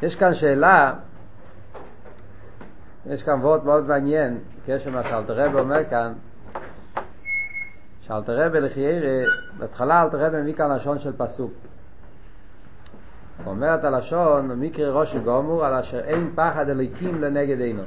יש 0.03 0.17
כאן 0.17 0.35
שאלה, 0.35 0.95
יש 3.07 3.23
כאן 3.23 3.35
וורט 3.41 3.65
מאוד 3.65 3.87
מעניין, 3.87 4.39
קשר 4.67 4.91
מה 4.91 5.03
שאלתרעב 5.05 5.57
אומר 5.57 5.85
כאן, 5.91 6.13
שאלתר 8.01 8.47
רבי 8.47 8.61
לחיירה, 8.61 9.25
בהתחלה 9.59 10.03
אלתר 10.03 10.27
רבי 10.27 10.41
מביא 10.41 10.55
כאן 10.55 10.77
לשון 10.77 10.99
של 10.99 11.13
פסוק. 11.17 11.53
הוא 13.57 13.65
אומר 13.65 13.75
את 13.75 13.85
הלשון, 13.85 14.61
מקרה 14.61 14.91
ראש 14.91 15.17
גומור, 15.17 15.67
על 15.67 15.75
אשר 15.75 16.01
אין 16.01 16.31
פחד 16.35 16.69
אליקים 16.69 17.21
לנגד 17.21 17.61
עינו. 17.61 17.83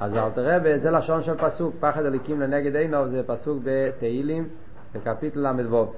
אז 0.00 0.16
אלתר 0.16 0.56
רבי, 0.56 0.78
זה 0.78 0.90
לשון 0.90 1.22
של 1.22 1.36
פסוק, 1.36 1.74
פחד 1.80 2.04
אליקים 2.04 2.40
לנגד 2.40 2.76
עינו, 2.76 3.08
זה 3.08 3.22
פסוק 3.26 3.62
בתהילים, 3.64 4.48
בקפיטל 4.94 5.40
ל"ו. 5.40 5.92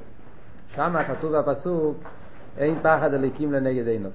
שם 0.69 0.97
כתוב 1.09 1.37
בפסוק, 1.37 1.97
אין 2.59 2.79
פחד 2.83 3.15
אליקים 3.15 3.53
לנגד 3.53 3.87
עינו. 3.87 4.09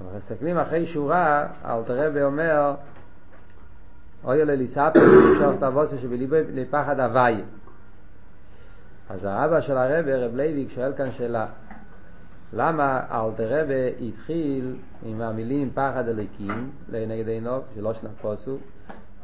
אנחנו 0.00 0.16
מסתכלים 0.16 0.58
אחרי 0.58 0.86
שורה, 0.86 1.46
אלתר 1.64 2.06
רבי 2.06 2.22
אומר, 2.22 2.74
אוי 4.24 4.42
אלה 4.42 4.54
ליספר, 4.54 5.00
שוך 5.38 5.60
תבוסה 5.60 5.98
שבליבי 5.98 6.42
לפחד 6.52 7.00
הוואי. 7.00 7.42
אז 9.10 9.24
האבא 9.24 9.60
של 9.60 9.76
הרבי, 9.76 10.12
רב 10.12 10.34
לייביק, 10.34 10.70
שואל 10.70 10.92
כאן 10.96 11.10
שאלה. 11.10 11.46
למה 12.52 13.00
אלתר 13.10 13.60
רבי 13.62 14.08
התחיל 14.08 14.76
עם 15.02 15.20
המילים 15.20 15.70
פחד 15.74 16.08
אליקים 16.08 16.70
לנגד 16.88 17.28
עינו, 17.28 17.60
שלא 17.74 17.94
שנת 17.94 18.10
פוסו, 18.20 18.58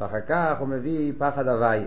ואחר 0.00 0.20
כך 0.28 0.56
הוא 0.58 0.68
מביא 0.68 1.12
פחד 1.18 1.48
הוואי. 1.48 1.84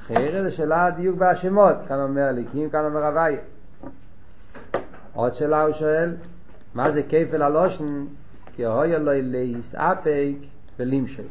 אחרי 0.00 0.42
זה 0.42 0.50
שאלה 0.50 0.90
דיוק 0.90 1.18
בהשמות, 1.18 1.76
כאן 1.88 2.00
אומר 2.00 2.28
אליקים, 2.28 2.70
כאן 2.70 2.84
אומר 2.84 3.06
הוואי. 3.06 3.36
עוד 5.14 5.32
שאלה 5.32 5.62
הוא 5.62 5.72
שואל, 5.72 6.16
מה 6.74 6.90
זה 6.90 7.02
כפל 7.02 7.42
הלושן? 7.42 8.04
כי 8.54 8.64
הוי 8.64 8.96
אלוהי 8.96 9.22
להסאפק 9.22 10.36
ולמשל. 10.78 11.22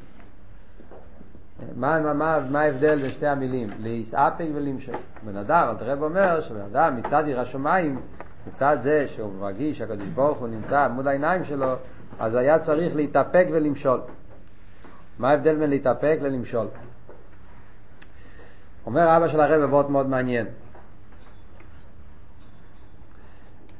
מה, 1.75 1.99
מה, 1.99 2.13
מה, 2.13 2.39
מה 2.49 2.61
ההבדל 2.61 3.01
בין 3.01 3.09
שתי 3.09 3.27
המילים? 3.27 3.69
להסאפק 3.79 4.45
ולמשל. 4.53 4.93
בן 5.23 5.35
אדם, 5.35 5.67
אל 5.69 5.75
תראה 5.75 5.93
אומר 5.93 6.41
שבן 6.41 6.61
אדם 6.61 6.95
מצד 6.95 7.25
עיר 7.25 7.39
השמיים, 7.39 8.01
מצד 8.47 8.77
זה 8.79 9.05
שהוא 9.07 9.33
מרגיש 9.33 9.77
שהקדוש 9.77 10.07
ברוך 10.07 10.37
הוא 10.37 10.47
נמצא 10.47 10.87
מול 10.87 11.07
העיניים 11.07 11.43
שלו, 11.43 11.73
אז 12.19 12.35
היה 12.35 12.59
צריך 12.59 12.95
להתאפק 12.95 13.47
ולמשול. 13.51 14.01
מה 15.19 15.29
ההבדל 15.29 15.55
בין 15.55 15.69
להתאפק 15.69 16.17
ללמשול? 16.21 16.67
אומר 18.85 19.17
אבא 19.17 19.27
של 19.27 19.41
הרב 19.41 19.61
בבוט 19.61 19.89
מאוד 19.89 20.09
מעניין. 20.09 20.47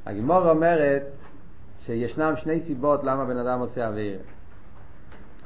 הגימור 0.06 0.50
אומרת 0.50 1.02
שישנם 1.78 2.36
שני 2.36 2.60
סיבות 2.60 3.04
למה 3.04 3.24
בן 3.24 3.36
אדם 3.36 3.60
עושה 3.60 3.88
אוויר. 3.88 4.18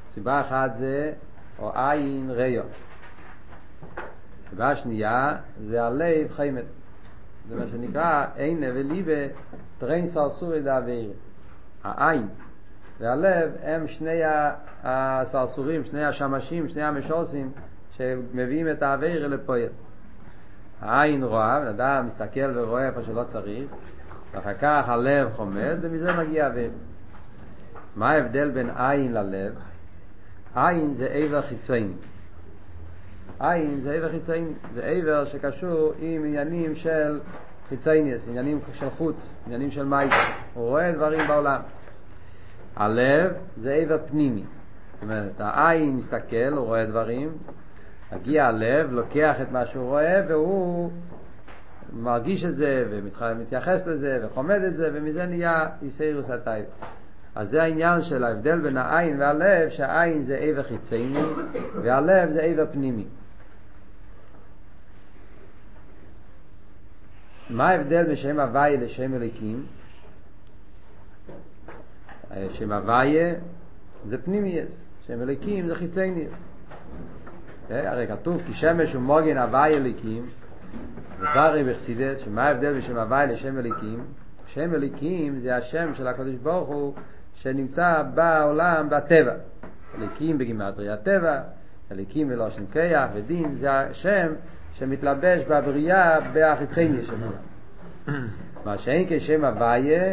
סיבה 0.09 0.41
אחת 0.41 0.75
זה 0.75 1.13
או 1.59 1.73
עין 1.75 2.31
ריו. 2.31 2.65
סיבה 4.51 4.77
שנייה 4.77 5.37
זה 5.61 5.85
הלב 5.85 6.33
חיימת. 6.33 6.65
זה 7.49 7.57
מה 7.57 7.67
שנקרא 7.67 8.27
עינה 8.37 8.67
וליבה 8.75 9.35
טרין 9.79 10.07
סרסורי 10.07 10.63
דאוויר. 10.63 11.13
העין 11.85 12.29
והלב 13.01 13.51
הם 13.63 13.89
שני 13.89 14.21
הסרסורים, 14.85 15.85
שני 15.85 16.05
השמשים, 16.05 16.69
שני 16.69 16.83
המשוסים 16.83 17.53
שמביאים 17.93 18.71
את 18.71 18.83
האוויר 18.83 19.29
לפועל. 19.29 19.69
העין 20.81 21.25
רואה, 21.25 21.61
בן 21.61 21.67
אדם 21.67 22.07
מסתכל 22.07 22.59
ורואה 22.59 22.87
איפה 22.87 23.03
שלא 23.03 23.25
צריך, 23.25 23.71
ואחר 24.33 24.55
כך 24.55 24.89
הלב 24.89 25.33
חומד, 25.33 25.79
ומזה 25.81 26.13
מגיע 26.13 26.47
אוויר. 26.47 26.71
מה 27.97 28.11
ההבדל 28.11 28.51
בין 28.51 28.71
עין 28.71 29.13
ללב? 29.13 29.55
עין 30.57 30.95
זה 30.95 31.07
עבר 31.07 31.43
חיצוני. 31.43 31.93
עין 33.41 33.81
זה 33.81 33.93
עבר 33.93 34.11
חיצוני, 34.11 34.47
זה 34.75 34.83
עבר 34.85 35.25
שקשור 35.25 35.93
עם 35.99 36.25
עניינים 36.25 36.75
של 36.75 37.21
חיצוניוס, 37.69 38.29
עניינים 38.29 38.61
של 38.73 38.91
חוץ, 38.91 39.37
עניינים 39.47 39.71
של 39.71 39.85
מייס. 39.85 40.13
הוא 40.55 40.69
רואה 40.69 40.93
דברים 40.93 41.29
בעולם. 41.29 41.61
הלב 42.77 43.33
זה 43.57 43.75
עבר 43.75 43.99
פנימי. 44.07 44.45
זאת 44.93 45.03
אומרת, 45.03 45.41
העין 45.41 45.97
מסתכל, 45.97 46.53
הוא 46.57 46.67
רואה 46.67 46.87
דברים, 46.87 47.33
מגיע 48.13 48.45
הלב, 48.45 48.91
לוקח 48.91 49.37
את 49.43 49.53
מה 49.53 49.67
שהוא 49.67 49.85
רואה, 49.85 50.21
והוא 50.29 50.91
מרגיש 51.93 52.45
את 52.45 52.55
זה, 52.55 52.85
ומתייחס 52.91 53.87
לזה, 53.87 54.19
וחומד 54.23 54.61
את 54.69 54.75
זה, 54.75 54.91
ומזה 54.95 55.27
נהיה 55.27 55.67
איסאירוס 55.83 56.31
הטייב. 56.31 56.65
אז 57.37 57.49
זה 57.49 57.63
העניין 57.63 58.03
של 58.03 58.25
ההבדל 58.25 58.61
בין 58.61 58.77
העין 58.77 59.21
והלב, 59.21 59.69
שהעין 59.69 60.23
זה 60.23 60.37
עבר 60.37 60.63
חיצייני, 60.63 61.25
והלב 61.83 62.31
זה 62.33 62.43
עבר 62.43 62.67
פנימי. 62.73 63.05
מה 67.51 67.69
ההבדל 67.69 68.13
בשם 68.13 68.41
הוויה 68.41 68.81
לשם 68.81 69.15
אליקים? 69.15 69.67
שם 72.49 72.73
הוויה 72.73 73.35
זה 74.09 74.23
פנימייס, 74.23 74.87
שם 75.07 75.23
אליקים 75.23 75.67
זה 75.67 75.75
חיצייניס. 75.75 76.33
הרי 77.71 78.07
כתוב 78.07 78.43
כי 78.47 78.53
שמש 78.53 78.95
ומוגן 78.95 79.39
הוויה 79.39 79.77
אליקים, 79.77 80.27
ודברי 81.19 81.65
בחסידס, 81.65 82.19
שמה 82.19 82.43
ההבדל 82.43 82.79
בשם 82.79 82.97
הוויה 82.97 83.27
לשם 83.27 83.59
אליקים? 83.59 84.05
שם 84.47 84.75
אליקים 84.75 85.39
זה 85.39 85.57
השם 85.57 85.95
של 85.95 86.07
הקדוש 86.07 86.35
ברוך 86.35 86.69
הוא 86.69 86.95
שנמצא 87.47 88.03
בעולם, 88.15 88.89
בטבע. 88.91 89.35
אליקים 89.99 90.39
בגימטרי 90.39 90.91
הטבע, 90.91 91.41
אליקים 91.93 92.29
ולושן 92.31 92.67
קייח 92.67 93.11
ודין, 93.15 93.55
זה 93.55 93.73
השם 93.73 94.33
שמתלבש 94.73 95.45
בבריאה 95.45 96.21
בהחיצניה 96.33 97.05
של 97.05 97.13
עולם. 97.13 98.27
מה 98.65 98.79
שאין 98.79 99.07
כשם 99.09 99.45
הוויה, 99.45 100.13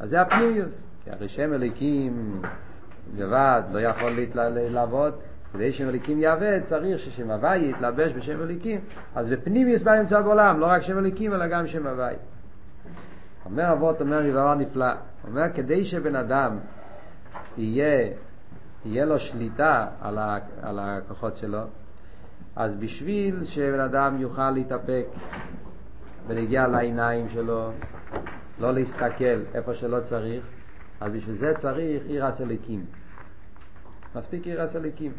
אז 0.00 0.10
זה 0.10 0.20
הפנימיוס. 0.20 0.86
כי 1.04 1.10
הרי 1.10 1.28
שם 1.28 1.52
אליקים 1.54 2.42
לבד 3.16 3.62
לא 3.72 3.80
יכול 3.80 4.12
לעבוד, 4.46 5.14
כדי 5.52 5.72
שם 5.72 5.88
אליקים 5.88 6.18
יעבד 6.18 6.60
צריך 6.64 6.98
ששם 6.98 7.30
הוויה 7.30 7.70
יתלבש 7.70 8.12
בשם 8.12 8.42
אליקים. 8.42 8.80
אז 9.14 9.30
בפנימיוס 9.30 9.82
בא 9.82 9.98
נמצא 9.98 10.20
בעולם, 10.20 10.60
לא 10.60 10.66
רק 10.66 10.82
שם 10.82 10.98
אליקים 10.98 11.34
אלא 11.34 11.46
גם 11.46 11.66
שם 11.66 11.86
הוויה. 11.86 12.18
אומר 13.44 13.72
אבות, 13.72 14.00
אומר 14.00 14.30
דבר 14.30 14.54
נפלא, 14.54 14.92
אומר 15.28 15.52
כדי 15.54 15.84
שבן 15.84 16.16
אדם 16.16 16.58
יהיה, 17.56 18.12
יהיה 18.84 19.04
לו 19.04 19.18
שליטה 19.18 19.86
על, 20.00 20.18
ה, 20.18 20.38
על 20.62 20.78
הכוחות 20.78 21.36
שלו, 21.36 21.62
אז 22.56 22.76
בשביל 22.76 23.44
שבן 23.44 23.80
אדם 23.80 24.16
יוכל 24.20 24.50
להתאפק 24.50 25.06
ונגיע 26.26 26.66
לעיניים 26.66 27.28
שלו, 27.28 27.70
לא 28.60 28.74
להסתכל 28.74 29.42
איפה 29.54 29.74
שלא 29.74 30.00
צריך, 30.00 30.44
אז 31.00 31.12
בשביל 31.12 31.34
זה 31.34 31.52
צריך 31.56 32.02
עיר 32.06 32.26
הסליקים. 32.26 32.84
מספיק 34.14 34.46
עיר 34.46 34.62
הסליקים. 34.62 35.12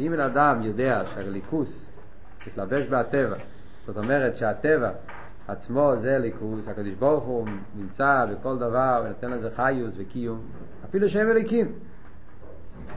אם 0.00 0.12
בן 0.12 0.20
אדם 0.20 0.62
יודע 0.62 1.02
שהרליקוס 1.06 1.90
מתלבש 2.46 2.86
בהטבע, 2.86 3.36
זאת 3.86 3.96
אומרת 3.96 4.36
שהטבע 4.36 4.90
עצמו 5.50 5.92
זה 5.96 6.18
ליכוס, 6.18 6.68
הקדוש 6.68 6.94
ברוך 6.94 7.24
הוא 7.24 7.46
נמצא 7.74 8.26
בכל 8.30 8.58
דבר 8.58 9.02
ונותן 9.04 9.30
לזה 9.30 9.48
חיוס 9.56 9.94
וקיום, 9.98 10.40
אפילו 10.84 11.08
שם 11.08 11.28
אליקים. 11.30 11.72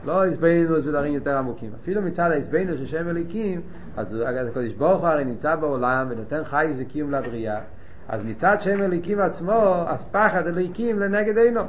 לא 0.04 0.26
הסבינוס 0.26 0.84
בדברים 0.84 1.14
יותר 1.14 1.36
עמוקים. 1.38 1.70
אפילו 1.82 2.02
מצד 2.02 2.30
ההסבינוס 2.30 2.78
של 2.78 2.86
שם 2.86 3.08
אליקים, 3.08 3.60
אז 3.96 4.16
הקדוש 4.26 4.74
ברוך 4.74 5.00
הוא 5.00 5.08
הרי 5.08 5.24
נמצא 5.24 5.56
בעולם 5.56 6.06
ונותן 6.10 6.44
חייס 6.44 6.76
וקיום 6.80 7.10
לבריאה. 7.10 7.60
אז 8.08 8.24
מצד 8.24 8.56
שם 8.60 8.82
אליקים 8.82 9.20
עצמו, 9.20 9.84
אז 9.86 10.04
פחד 10.04 10.46
אליקים 10.46 10.98
לנגד 10.98 11.38
עינו. 11.38 11.62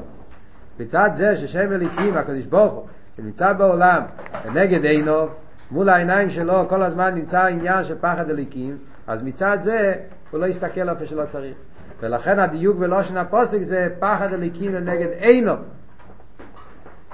מצד 0.80 1.10
זה 1.16 1.36
ששם 1.36 1.74
אליקים, 1.74 2.18
הקדוש 2.18 2.46
ברוך 2.46 2.74
הוא, 2.74 2.86
נמצא 3.20 3.54
בעולם 3.54 4.04
לנגד 4.46 4.86
עינו, 4.86 5.28
מול 5.72 5.90
העיניים 5.90 6.30
שלו 6.30 6.70
כל 6.70 6.84
הזמן 6.84 7.16
נמצא 7.16 7.46
עניין 7.46 7.84
של 7.84 7.96
פחד 8.02 8.30
אליקים, 8.30 8.78
אז 9.08 9.24
מצד 9.24 9.58
זה 9.62 9.94
הוא 10.36 10.42
לא 10.42 10.46
יסתכל 10.46 10.90
איפה 10.90 11.06
שלא 11.06 11.26
צריך. 11.26 11.56
ולכן 12.00 12.40
הדיוק 12.40 12.78
בלושן 12.78 13.18
הפוסק 13.18 13.62
זה 13.62 13.88
פחד 14.00 14.34
אליקים 14.34 14.74
לנגד 14.74 15.08
עינו. 15.20 15.54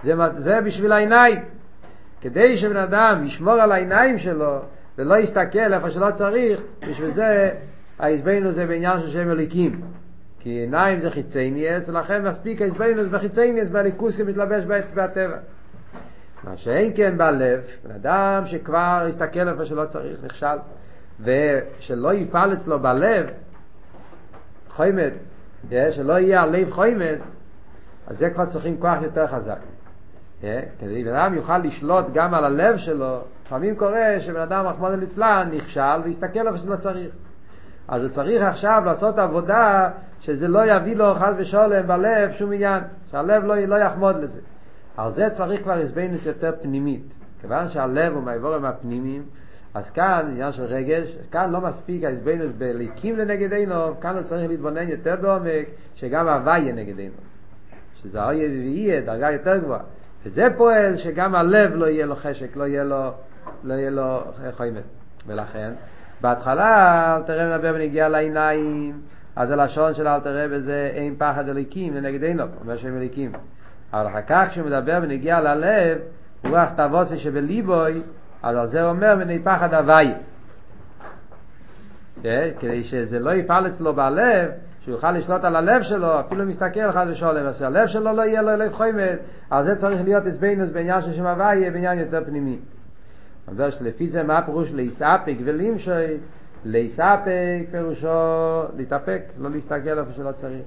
זה, 0.04 0.14
זה 0.38 0.62
בשביל 0.62 0.92
העיניים. 0.92 1.40
כדי 2.22 2.58
שבן 2.58 2.76
אדם 2.78 3.24
ישמור 3.26 3.54
על 3.54 3.72
העיניים 3.72 4.18
שלו 4.18 4.60
ולא 4.98 5.16
יסתכל 5.16 5.74
איפה 5.74 5.90
שלא 5.90 6.12
צריך, 6.12 6.62
בשביל 6.90 7.12
זה 7.12 7.52
ההסבנו 8.00 8.52
זה 8.52 8.66
בעניין 8.66 9.00
של 9.00 9.10
שם 9.10 9.32
אליקים. 9.32 9.82
כי 10.40 10.50
עיניים 10.50 11.00
זה 11.00 11.12
חיצייניאס, 11.12 11.90
ולכן 11.90 12.28
מספיק 12.28 12.62
ההסבנו 12.62 13.10
בחיצייניאס, 13.10 13.70
בליכוס 13.70 14.18
כמתלבש 14.18 14.64
בטבע. 14.94 15.38
מה 16.44 16.58
שאין 16.58 16.92
כן 16.96 17.18
בלב, 17.18 17.62
בן 17.84 17.92
אדם 17.92 18.44
שכבר 18.46 19.06
יסתכל 19.10 19.48
איפה 19.50 19.66
שלא 19.66 19.86
צריך, 19.86 20.24
נכשל, 20.24 20.58
ושלא 21.24 22.14
יפעל 22.14 22.54
אצלו 22.54 22.80
בלב, 22.80 23.26
חוימד, 24.76 25.12
שלא 25.70 26.14
יהיה 26.20 26.42
הלב 26.42 26.72
חוימד, 26.72 27.18
אז 28.08 28.18
זה 28.18 28.30
כבר 28.30 28.46
צריכים 28.46 28.78
כוח 28.80 29.02
יותר 29.02 29.28
חזק. 29.28 29.60
כדי 30.80 31.04
בן 31.04 31.16
אדם 31.16 31.34
יוכל 31.34 31.58
לשלוט 31.58 32.06
גם 32.14 32.34
על 32.34 32.46
הלב 32.46 32.78
שלו, 32.78 33.20
לפעמים 33.46 33.76
קורה 33.76 34.16
שבן 34.20 34.42
אדם, 34.42 34.66
רחמנא 34.66 34.96
ליצלן, 34.96 35.50
נכשל 35.52 36.02
והסתכל 36.04 36.48
איפה 36.48 36.58
שלא 36.58 36.76
צריך. 36.76 37.14
אז 37.88 38.04
הוא 38.04 38.12
צריך 38.12 38.42
עכשיו 38.42 38.82
לעשות 38.86 39.20
עבודה 39.20 39.90
שזה 40.20 40.48
לא 40.48 40.66
יביא 40.66 40.96
לו 40.96 41.16
חס 41.16 41.34
ושולם 41.38 41.88
בלב 41.88 42.32
שום 42.32 42.54
עניין, 42.54 42.84
שהלב 43.12 43.44
לא, 43.44 43.56
לא 43.56 43.76
יחמוד 43.76 44.16
לזה. 44.24 44.40
על 44.98 45.12
זה 45.12 45.30
צריך 45.30 45.62
כבר 45.62 45.74
הסבינוס 45.74 46.26
יותר 46.26 46.52
פנימית. 46.62 47.14
כיוון 47.42 47.70
שהלב 47.70 48.14
הוא 48.14 48.24
מהאיבורים 48.24 48.66
הפנימיים, 48.66 49.24
אז 49.74 49.90
כאן 49.90 50.28
עניין 50.32 50.52
של 50.52 50.64
רגש, 50.64 51.18
כאן 51.32 51.52
לא 51.52 51.62
מספיק 51.62 52.04
ההסבינוס 52.04 52.52
בליקים 52.58 53.18
לנגדנו, 53.18 54.00
כאן 54.02 54.16
הוא 54.16 54.24
צריך 54.24 54.50
להתבונן 54.50 54.90
יותר 54.90 55.16
בעומק, 55.22 55.68
שגם 55.96 56.28
ההווה 56.28 56.58
יהיה 56.60 56.74
נגדנו. 56.74 57.14
שזה 57.96 58.22
אריה 58.22 58.50
ויהיה 58.50 59.02
דרגה 59.02 59.32
יותר 59.32 59.58
גבוהה. 59.58 59.82
וזה 60.26 60.48
פועל 60.58 60.96
שגם 60.96 61.36
הלב 61.36 61.76
לא 61.76 61.86
יהיה 61.86 62.06
לו 62.06 62.16
חשק, 62.16 62.56
לא 62.56 62.64
יהיה 62.64 62.84
לו, 62.84 63.12
לא 63.64 63.74
יהיה 63.74 63.90
לו 63.90 64.20
חיימת. 64.52 64.84
ולכן, 65.28 65.72
בהתחלה 66.22 67.16
אלתר 67.18 67.40
רבי 67.40 67.56
מדבר 67.56 67.74
בנגיעה 67.74 68.10
לעיניים, 68.10 69.02
אז 69.36 69.52
הלשון 69.52 69.94
של 69.94 70.08
אלתר 70.08 70.46
רבי 70.46 70.60
זה 70.60 70.90
אין 70.94 71.16
פחד 71.18 71.50
אליקים 71.50 71.94
לנגדנו, 71.94 72.44
אומר 72.62 72.78
שהם 72.78 72.98
אליקים. 72.98 73.32
אבל 73.94 74.08
אחר 74.08 74.22
כך 74.28 74.48
כשהוא 74.50 74.66
מדבר 74.66 75.00
בנגיעה 75.00 75.42
ללב, 75.42 75.98
רוח 76.44 76.70
תבוסי 76.70 77.18
שבליבוי, 77.18 78.02
אז 78.44 78.56
על 78.56 78.68
זה 78.68 78.82
הוא 78.82 78.90
אומר 78.90 79.16
בני 79.16 79.40
פחד 79.40 79.74
הוואי. 79.74 80.14
כדי 82.60 82.84
שזה 82.84 83.20
לא 83.20 83.32
יפעל 83.34 83.68
אצלו 83.68 83.94
בלב, 83.94 84.50
שהוא 84.82 84.96
יוכל 84.96 85.12
לשלוט 85.12 85.44
על 85.44 85.56
הלב 85.56 85.82
שלו, 85.82 86.20
אפילו 86.20 86.46
מסתכל 86.46 86.92
חס 86.92 87.08
ושולם, 87.12 87.46
אז 87.46 87.60
שהלב 87.60 87.88
שלו 87.88 88.14
לא 88.14 88.22
יהיה 88.22 88.42
לו 88.42 88.56
לב 88.56 88.74
חוימד, 88.74 89.16
אז 89.52 89.66
זה 89.66 89.76
צריך 89.76 90.02
להיות 90.04 90.26
עצבנוס 90.26 90.70
בעניין 90.70 91.02
של 91.02 91.14
שם 91.14 91.26
הוויה, 91.26 91.72
בעניין 91.72 92.00
יותר 92.00 92.24
פנימי. 92.26 92.60
אומר 93.48 93.70
שלפי 93.70 94.08
זה 94.08 94.24
מה 94.24 94.42
פירוש 94.46 94.74
להיספק 94.74 95.36
ולמשוי, 95.46 96.18
להיספק 96.66 97.68
פירושו 97.72 98.64
להתאפק, 98.78 99.22
לא 99.38 99.50
להסתכל 99.50 100.00
איפה 100.00 100.12
שלא 100.12 100.32
צריך. 100.32 100.64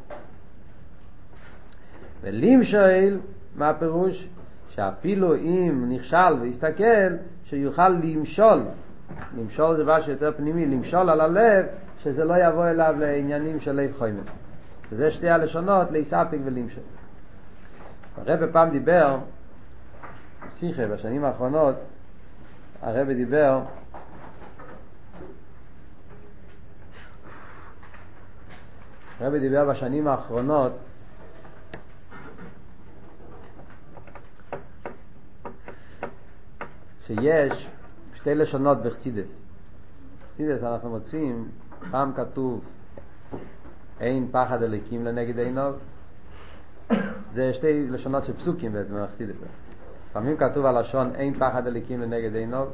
ולמשוי, 2.23 3.17
מה 3.57 3.69
הפירוש? 3.69 4.29
שאפילו 4.75 5.35
אם 5.35 5.85
נכשל 5.89 6.33
ויסתכל, 6.41 7.15
שיוכל 7.45 7.89
למשול. 7.89 8.63
למשול 9.37 9.77
זה 9.77 9.85
משהו 9.85 10.13
יותר 10.13 10.33
פנימי, 10.37 10.67
למשול 10.67 11.11
על 11.11 11.21
הלב, 11.21 11.67
שזה 11.99 12.25
לא 12.25 12.35
יבוא 12.47 12.67
אליו 12.67 12.95
לעניינים 12.99 13.61
של 13.61 13.73
לב 13.73 13.95
חוימן. 13.99 14.23
וזה 14.91 15.11
שתי 15.11 15.31
הלשונות, 15.31 15.91
להיספיק 15.91 16.41
ולמשול. 16.45 16.83
הרב 18.17 18.53
פעם 18.53 18.71
דיבר, 18.71 19.19
שיחה 20.51 20.87
בשנים 20.87 21.25
האחרונות, 21.25 21.75
הרב 22.83 23.07
דיבר 23.11 23.61
הרב 29.21 29.37
דיבר 29.37 29.71
בשנים 29.71 30.09
האחרונות 30.09 30.73
שיש 37.07 37.69
שתי 38.15 38.35
לשונות 38.35 38.83
בחסידס. 38.83 39.43
בחסידס 40.23 40.63
אנחנו 40.63 40.91
מוצאים, 40.91 41.49
פעם 41.91 42.13
כתוב 42.17 42.65
אין 44.01 44.29
פחד 44.33 44.63
אליקים 44.63 45.05
לנגד 45.05 45.39
עיניו, 45.39 45.75
זה 47.31 47.55
שתי 47.55 47.87
לשונות 47.91 48.25
של 48.25 48.33
פסוקים 48.33 48.73
בעצם 48.73 48.95
בחסידס. 49.05 49.37
לפעמים 50.11 50.37
כתוב 50.37 50.67
הלשון 50.67 51.15
אין 51.15 51.39
פחד 51.39 51.67
אליקים 51.67 52.01
לנגד 52.01 52.35
עיניו, 52.35 52.69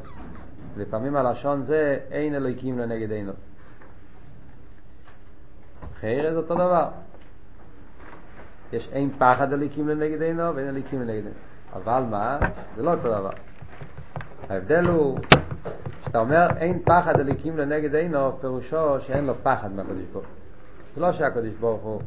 ולפעמים 0.74 1.16
הלשון 1.16 1.60
זה 1.60 1.98
אין 2.10 2.34
אליקים 2.34 2.78
לנגד 2.78 3.10
עיניו. 3.10 3.34
חייר 6.00 6.32
זה 6.32 6.36
אותו 6.36 6.54
דבר. 6.54 6.88
יש 8.72 8.88
אין 8.92 9.10
פחד 9.18 9.52
אליקים 9.52 9.88
לנגד 9.88 10.22
עיניו 10.22 10.52
ואין 10.56 10.68
אליקים 10.68 11.00
לנגד 11.00 11.14
עיניו. 11.14 11.32
אבל 11.72 12.02
מה? 12.10 12.38
זה 12.76 12.82
לא 12.82 12.94
אותו 12.94 13.08
דבר. 13.08 13.49
ההבדל 14.50 14.86
הוא 14.86 15.18
שאתה 16.04 16.18
אומר 16.18 16.46
אין 16.56 16.78
פחד 16.84 17.20
אלוקים 17.20 17.58
לנגד 17.58 17.94
עיניו, 17.94 18.38
פירושו 18.40 19.00
שאין 19.00 19.26
לו 19.26 19.34
פחד 19.42 19.72
מהקדוש 19.72 20.04
ברוך 20.12 20.24
הוא. 20.24 20.34
זה 20.94 21.00
לא 21.00 21.12
שהקדוש 21.12 21.54
ברוך 21.60 21.82
הוא, 21.82 22.00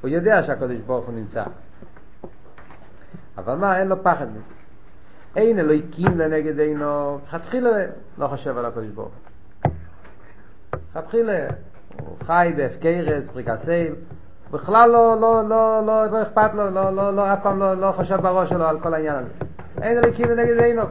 הוא 0.00 0.08
יודע 0.08 0.42
שהקדוש 0.42 0.76
ברוך 0.76 1.06
הוא 1.06 1.14
נמצא. 1.14 1.44
אבל 3.38 3.54
מה, 3.54 3.78
אין 3.78 3.88
לו 3.88 4.02
פחד 4.02 4.26
מזה. 4.30 4.52
אין 5.36 5.58
אלוקים 5.58 6.18
לנגד 6.18 6.60
עיניו, 6.60 7.18
לכתחילה 7.26 7.70
לא 8.18 8.28
חושב 8.28 8.58
על 8.58 8.66
הקדוש 8.66 8.88
ברוך 8.88 9.12
הוא. 9.64 9.72
לכתחילה, 10.90 11.46
הוא 12.00 12.16
חי 12.22 12.52
בהפקרות, 12.56 13.28
פריקת 13.28 13.65
עול, 13.65 13.94
בכלל 14.50 14.90
לא, 14.90 15.20
לא, 15.20 15.48
לא, 15.48 15.86
לא, 15.86 16.06
לא 16.06 16.22
אכפת 16.22 16.54
לו, 16.54 16.70
לא, 16.70 16.90
לא, 16.90 17.16
לא, 17.16 17.32
אף 17.32 17.42
פעם 17.42 17.58
לא, 17.58 17.74
לא 17.74 17.92
חושב 17.92 18.20
בראש 18.20 18.48
שלו 18.48 18.64
על 18.64 18.80
כל 18.80 18.94
העניין 18.94 19.16
הזה. 19.16 19.28
אין 19.82 19.98
אלוהיקים 19.98 20.30
לנגד 20.30 20.62
עינו. 20.62 20.82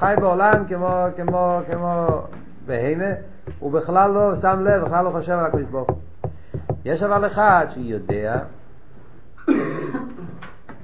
חי 0.00 0.14
בעולם 0.20 0.64
כמו, 0.68 1.04
כמו, 1.16 1.60
כמו 1.70 2.22
בהמה, 2.66 3.10
הוא 3.58 3.72
בכלל 3.72 4.10
לא 4.10 4.36
שם 4.36 4.60
לב, 4.60 4.84
בכלל 4.84 5.04
לא 5.04 5.10
חושב 5.10 5.32
על 5.32 5.46
הקדוש 5.46 5.62
ברוך 5.62 5.90
הוא. 5.90 5.98
יש 6.84 7.02
אבל 7.02 7.26
אחד 7.26 7.66
שיודע 7.68 8.38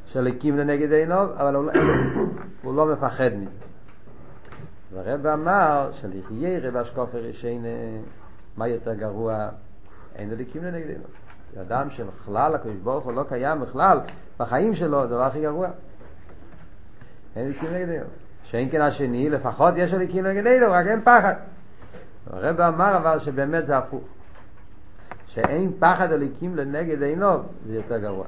שליקים 0.06 0.58
לנגד 0.58 0.92
עיניו, 0.92 1.28
אבל 1.36 1.54
הוא, 1.54 1.64
לא, 1.64 1.72
הוא 2.62 2.76
לא 2.76 2.86
מפחד 2.86 3.30
מזה. 3.36 3.50
אז 4.90 4.96
הרב 4.96 5.26
אמר 5.26 5.90
שלחיי 5.92 6.60
רב 6.60 6.76
אשקופר 6.76 7.24
ישנה 7.24 7.68
מה 8.56 8.68
יותר 8.68 8.94
גרוע 8.94 9.48
אין 10.14 10.30
אליקים 10.30 10.64
לנגדנו 10.64 11.04
אדם 11.60 11.90
שבכלל 11.90 12.54
הקדוש 12.54 12.76
ברוך 12.76 13.04
הוא 13.04 13.12
לא 13.12 13.24
קיים 13.28 13.60
בכלל 13.60 14.00
בחיים 14.38 14.74
שלו 14.74 15.02
הדבר 15.02 15.22
הכי 15.22 15.42
גרוע 15.42 15.68
אין 17.36 17.46
אליקים 17.46 17.68
נגדנו 17.72 18.25
שאין 18.46 18.70
כן 18.70 18.80
השני 18.80 19.30
לפחות 19.30 19.74
יש 19.76 19.94
אליקים 19.94 20.26
נגדנו 20.26 20.66
רק 20.70 20.86
אין 20.86 21.00
פחד. 21.00 21.34
הרב 22.30 22.60
אמר 22.60 22.96
אבל 22.96 23.18
שבאמת 23.18 23.66
זה 23.66 23.78
הפוך. 23.78 24.04
שאין 25.26 25.72
פחד 25.78 26.12
אליקים 26.12 26.56
לנגד 26.56 27.02
עינו 27.02 27.42
זה 27.66 27.74
יותר 27.74 27.98
גרוע. 27.98 28.24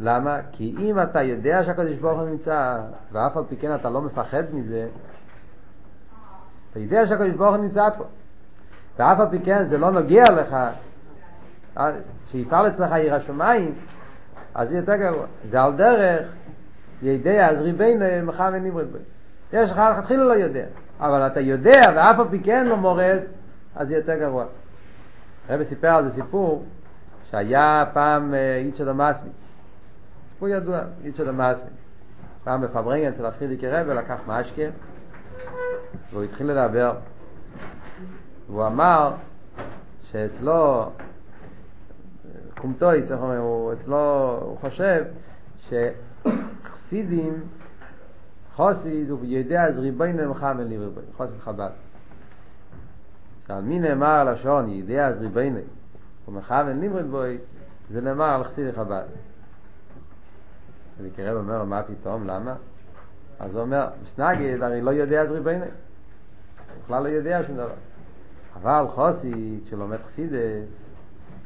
למה? 0.00 0.40
כי 0.52 0.74
אם 0.78 1.02
אתה 1.02 1.22
יודע 1.22 1.64
שהקדוש 1.64 1.96
ברוך 1.96 2.20
הוא 2.20 2.28
נמצא 2.28 2.78
ואף 3.12 3.36
על 3.36 3.44
פי 3.48 3.56
כן 3.56 3.74
אתה 3.74 3.90
לא 3.90 4.02
מפחד 4.02 4.42
מזה 4.52 4.88
אתה 6.70 6.78
יודע 6.78 7.06
שהקדוש 7.06 7.32
ברוך 7.32 7.54
הוא 7.54 7.64
נמצא 7.64 7.88
פה. 7.96 8.04
ואף 8.96 9.20
על 9.20 9.26
פי 9.30 9.40
כן 9.40 9.68
זה 9.68 9.78
לא 9.78 9.90
נוגע 9.90 10.24
לך 10.32 10.56
שיפעל 12.30 12.68
אצלך 12.68 12.92
עיר 12.92 13.14
השמיים 13.14 13.74
אז 14.54 14.68
זה 14.68 14.76
יותר 14.76 14.96
גרוע. 14.96 15.26
זה 15.50 15.62
על 15.62 15.76
דרך 15.76 16.28
ידי 17.02 17.40
אז 17.40 17.62
ריבינו 17.62 18.04
מחמד 18.22 18.60
נמרד 18.62 18.86
בו. 18.92 18.98
יש 19.52 19.70
לך 19.70 19.80
לכתחילה 19.98 20.24
לא 20.24 20.32
יודע. 20.32 20.64
אבל 21.00 21.26
אתה 21.26 21.40
יודע 21.40 21.80
ואף 21.96 22.18
על 22.18 22.28
פי 22.30 22.40
כן 22.40 22.66
לא 22.66 22.76
מורד 22.76 23.18
אז 23.76 23.88
זה 23.88 23.94
יותר 23.94 24.14
גרוע. 24.14 24.44
הרב 25.48 25.62
סיפר 25.62 25.88
על 25.88 26.08
זה 26.08 26.14
סיפור 26.14 26.64
שהיה 27.30 27.84
פעם 27.92 28.34
איצ'ה 28.34 28.84
דמאסמי. 28.84 29.30
סיפור 30.32 30.48
ידוע, 30.48 30.80
איצ'ה 31.04 31.24
דמאסמי. 31.24 31.70
פעם 32.44 32.60
בפברנגן 32.60 33.08
אצל 33.08 33.26
הפרידיקי 33.26 33.68
רב 33.68 33.88
לקח 33.88 34.20
משקה 34.26 34.62
והוא 36.12 36.24
התחיל 36.24 36.52
לדבר. 36.52 36.94
והוא 38.46 38.66
אמר 38.66 39.14
שאצלו 40.02 40.90
קומטויס, 42.60 43.12
איך 43.12 43.20
אומרים, 43.20 43.40
הוא 43.40 43.72
אצלו, 43.72 44.38
הוא 44.42 44.58
חושב 44.58 45.04
שחסידים 46.74 47.40
חוסיד 48.54 49.10
הוא 49.10 49.24
יודע 49.24 49.64
אז 49.64 49.78
ריבוין 49.78 50.16
ממחמל 50.16 50.62
לי 50.62 50.78
ריבוין, 50.78 51.06
חוסיד 51.16 51.38
חב"ד. 51.40 51.70
שעל 53.46 53.62
מי 53.62 53.78
נאמר 53.78 54.06
הלשון 54.06 54.68
ידע 54.68 55.06
אז 55.06 55.20
ריבוין 55.20 55.56
ומחמל 56.28 56.72
נמרד 56.72 57.06
בוי 57.06 57.38
זה 57.90 58.00
נאמר 58.00 58.24
על 58.24 58.44
חסיד 58.44 58.74
חב"ד. 58.74 59.04
וקרב 61.02 61.36
אומר 61.36 61.64
מה 61.64 61.82
פתאום, 61.82 62.26
למה? 62.26 62.54
אז 63.40 63.54
הוא 63.54 63.62
אומר, 63.62 63.88
מסנגד 64.04 64.62
הרי 64.62 64.80
לא 64.80 64.90
יודע 64.90 65.22
אז 65.22 65.30
ריבוין 65.30 65.62
בכלל 66.84 67.02
לא 67.02 67.08
יודע 67.08 67.40
שום 67.46 67.56
דבר. 67.56 67.74
אבל 68.62 68.86
חוסיד 68.88 69.60
שלומד 69.70 69.98
חסידס 70.06 70.68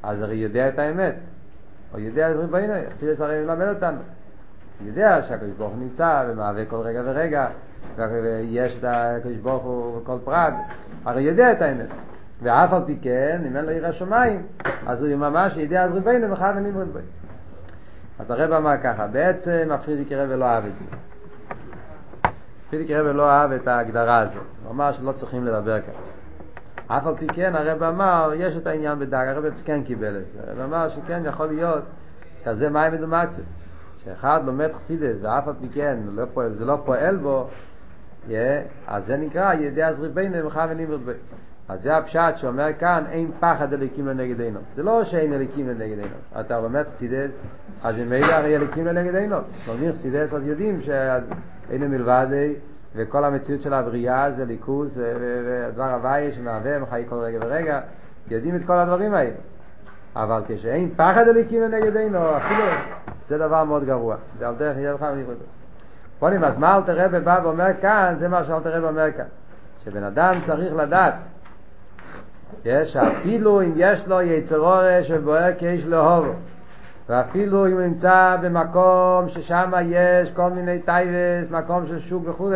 אז 0.03 0.23
הרי 0.23 0.37
יודע 0.37 0.69
את 0.69 0.79
האמת. 0.79 1.15
הוא 1.93 2.01
יודע 2.01 2.31
את 2.31 2.37
ריבונו 2.37 2.73
חסידס 2.95 3.21
הרי 3.21 3.45
מלמד 3.45 3.69
אותנו 3.69 4.01
הוא 4.81 4.89
יודע 4.89 5.23
שהקדוש 5.29 5.51
ברוך 5.51 5.73
הוא 5.73 5.81
נמצא 5.81 6.25
ומהווה 6.29 6.65
כל 6.65 6.77
רגע 6.77 7.03
ורגע 7.05 7.47
ויש 7.97 8.79
את 8.79 8.85
הקדוש 8.89 9.37
ברוך 9.37 9.65
הוא 9.65 10.03
בכל 10.03 10.19
פרט 10.25 10.55
הרי 11.05 11.23
יודע 11.23 11.53
את 11.53 11.63
האמת. 11.63 11.89
ואף 12.43 12.73
על 12.73 12.83
פי 12.87 12.99
כן 13.03 13.43
אם 13.47 13.57
אין 13.57 13.65
לו 13.65 13.71
עיר 13.71 13.87
השמיים 13.87 14.47
אז 14.87 15.03
הוא 15.03 15.17
ממש 15.17 15.57
יודע 15.57 15.83
אז 15.83 15.93
ריבונו 15.93 16.29
מחר 16.29 16.53
ונמרד 16.57 16.89
בו. 16.93 16.99
אז 18.19 18.31
הרב 18.31 18.53
אמר 18.53 18.75
ככה 18.83 19.07
בעצם 19.07 19.69
הפרידיקי 19.71 20.17
רב 20.17 20.31
לא 20.31 20.45
אהב 20.45 20.65
את 20.65 20.79
זה. 20.79 20.85
פרידיקי 22.71 22.95
רב 22.95 23.07
לא 23.07 23.31
אהב 23.31 23.53
את 23.53 23.69
ההגדרה 23.69 24.19
הזאת. 24.19 24.43
הוא 24.65 24.73
אמר 24.73 24.93
שלא 24.93 25.13
צריכים 25.13 25.45
לדבר 25.45 25.81
ככה. 25.81 26.01
אף 26.97 27.07
על 27.07 27.15
פי 27.17 27.27
כן 27.27 27.55
הרב 27.55 27.83
אמר, 27.83 28.33
יש 28.37 28.57
את 28.57 28.67
העניין 28.67 28.99
בדג, 28.99 29.27
הרב 29.29 29.45
כן 29.65 29.83
קיבל 29.85 30.17
את 30.17 30.25
זה. 30.33 30.41
הרב 30.47 30.61
אמר 30.61 30.89
שכן 30.89 31.23
יכול 31.25 31.47
להיות 31.47 31.85
כזה 32.45 32.69
מים 32.69 32.93
מדומצת. 32.93 33.43
שאחד 34.09 34.41
לומד 34.45 34.73
חסידס 34.73 35.17
ואף 35.23 35.49
על 35.49 35.55
פי 35.61 35.69
כן 35.69 35.99
לא 36.11 36.25
פועל, 36.35 36.53
זה 36.53 36.65
לא 36.65 36.79
פועל 36.85 37.17
בו, 37.17 37.49
yeah, 38.29 38.33
אז 38.87 39.07
זה 39.07 39.17
נקרא 39.17 39.55
ידי 39.55 39.83
עזריבנו 39.83 40.45
ממך 40.45 40.61
ונמרד 40.71 41.01
בי. 41.01 41.13
אז 41.69 41.83
זה 41.83 41.97
הפשט 41.97 42.37
שאומר 42.37 42.73
כאן, 42.79 43.05
אין 43.11 43.31
פחד 43.41 43.73
אליקים 43.73 44.07
לנגדנו. 44.07 44.61
זה 44.75 44.83
לא 44.83 45.05
שאין 45.05 45.33
אליקים 45.33 45.69
לנגדנו. 45.69 46.17
אתה 46.41 46.61
לומד 46.61 46.85
חסידס, 46.95 47.31
אז 47.85 47.97
ממילא 47.99 48.33
הרי 48.33 48.57
אליקים 48.57 48.87
לנגדנו. 48.87 49.37
לומדים 49.69 49.93
חסידס 49.93 50.35
אז 50.35 50.47
יודעים 50.47 50.81
שאין 50.81 51.91
מלבדי 51.91 52.55
וכל 52.95 53.25
המציאות 53.25 53.63
של 53.63 53.75
הבריאה 53.75 54.31
זה 54.31 54.45
ליכוז 54.45 55.01
ודבר 55.01 55.95
הוואי 55.95 56.33
שמהווה 56.33 56.79
מחי 56.79 57.05
כל 57.09 57.15
רגע 57.15 57.39
ורגע 57.43 57.81
יודעים 58.31 58.57
את 58.57 58.61
כל 58.67 58.79
הדברים 58.79 59.15
האלה 59.15 59.37
אבל 60.17 60.43
כשאין 60.49 60.91
פחד 60.97 61.29
הליקים 61.29 61.63
לנגדנו 61.63 62.37
אפילו 62.37 62.65
זה 63.29 63.39
דבר 63.39 63.65
מאוד 63.65 63.85
גרוע. 63.85 64.17
זה 64.39 64.49
על 64.49 64.55
דרך 64.55 64.77
יהיה 64.77 64.93
לך 64.93 65.03
מניחות 65.03 65.37
פונים 66.19 66.45
אז 66.45 66.59
מה 66.59 66.77
אלתר 66.77 67.05
רבי 67.05 67.21
בא 67.21 67.41
ואומר 67.43 67.67
כאן? 67.81 68.15
זה 68.17 68.29
מה 68.29 68.45
שאלתר 68.45 68.77
רבי 68.77 68.87
אומר 68.87 69.13
כאן. 69.13 69.25
שבן 69.85 70.03
אדם 70.03 70.35
צריך 70.47 70.75
לדעת 70.75 71.15
יש 72.65 72.97
אפילו 72.97 73.63
אם 73.63 73.73
יש 73.77 74.07
לו 74.07 74.23
יצר 74.23 74.59
אורש 74.59 75.11
ובוער 75.11 75.53
כאיש 75.59 75.87
לאהובו 75.87 76.33
ואפילו 77.09 77.67
אם 77.67 77.73
הוא 77.73 77.81
נמצא 77.81 78.37
במקום 78.43 79.29
ששם 79.29 79.73
יש 79.85 80.31
כל 80.31 80.51
מיני 80.51 80.79
טייבס, 80.79 81.51
מקום 81.51 81.87
של 81.87 82.01
שוק 82.01 82.23
וכו', 82.27 82.53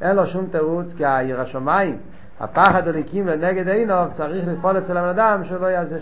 אין 0.00 0.16
לו 0.16 0.26
שום 0.26 0.46
תירוץ, 0.46 0.94
כי 0.94 1.04
העיר 1.04 1.40
השמיים, 1.40 1.96
הפחד 2.40 2.88
הליקים 2.88 3.26
לנגד 3.26 3.68
עינו, 3.68 3.94
צריך 4.10 4.48
לפעול 4.48 4.78
אצל 4.78 4.96
הבן 4.96 5.08
אדם 5.08 5.44
שלא 5.44 5.66
יעשה, 5.66 5.96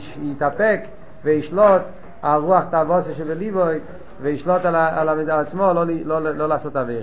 שיתאפק 0.00 0.80
וישלוט 1.24 1.82
על 2.24 2.40
רוח 2.40 2.64
תאבוסה 2.70 3.14
שבליבוי, 3.14 3.78
וישלוט 4.20 4.64
על, 4.64 4.74
על, 4.76 5.08
על 5.08 5.30
עצמו, 5.30 5.72
לא, 5.74 5.84
לא, 5.86 6.22
לא, 6.22 6.30
לא 6.30 6.48
לעשות 6.48 6.76
אוויר. 6.76 7.02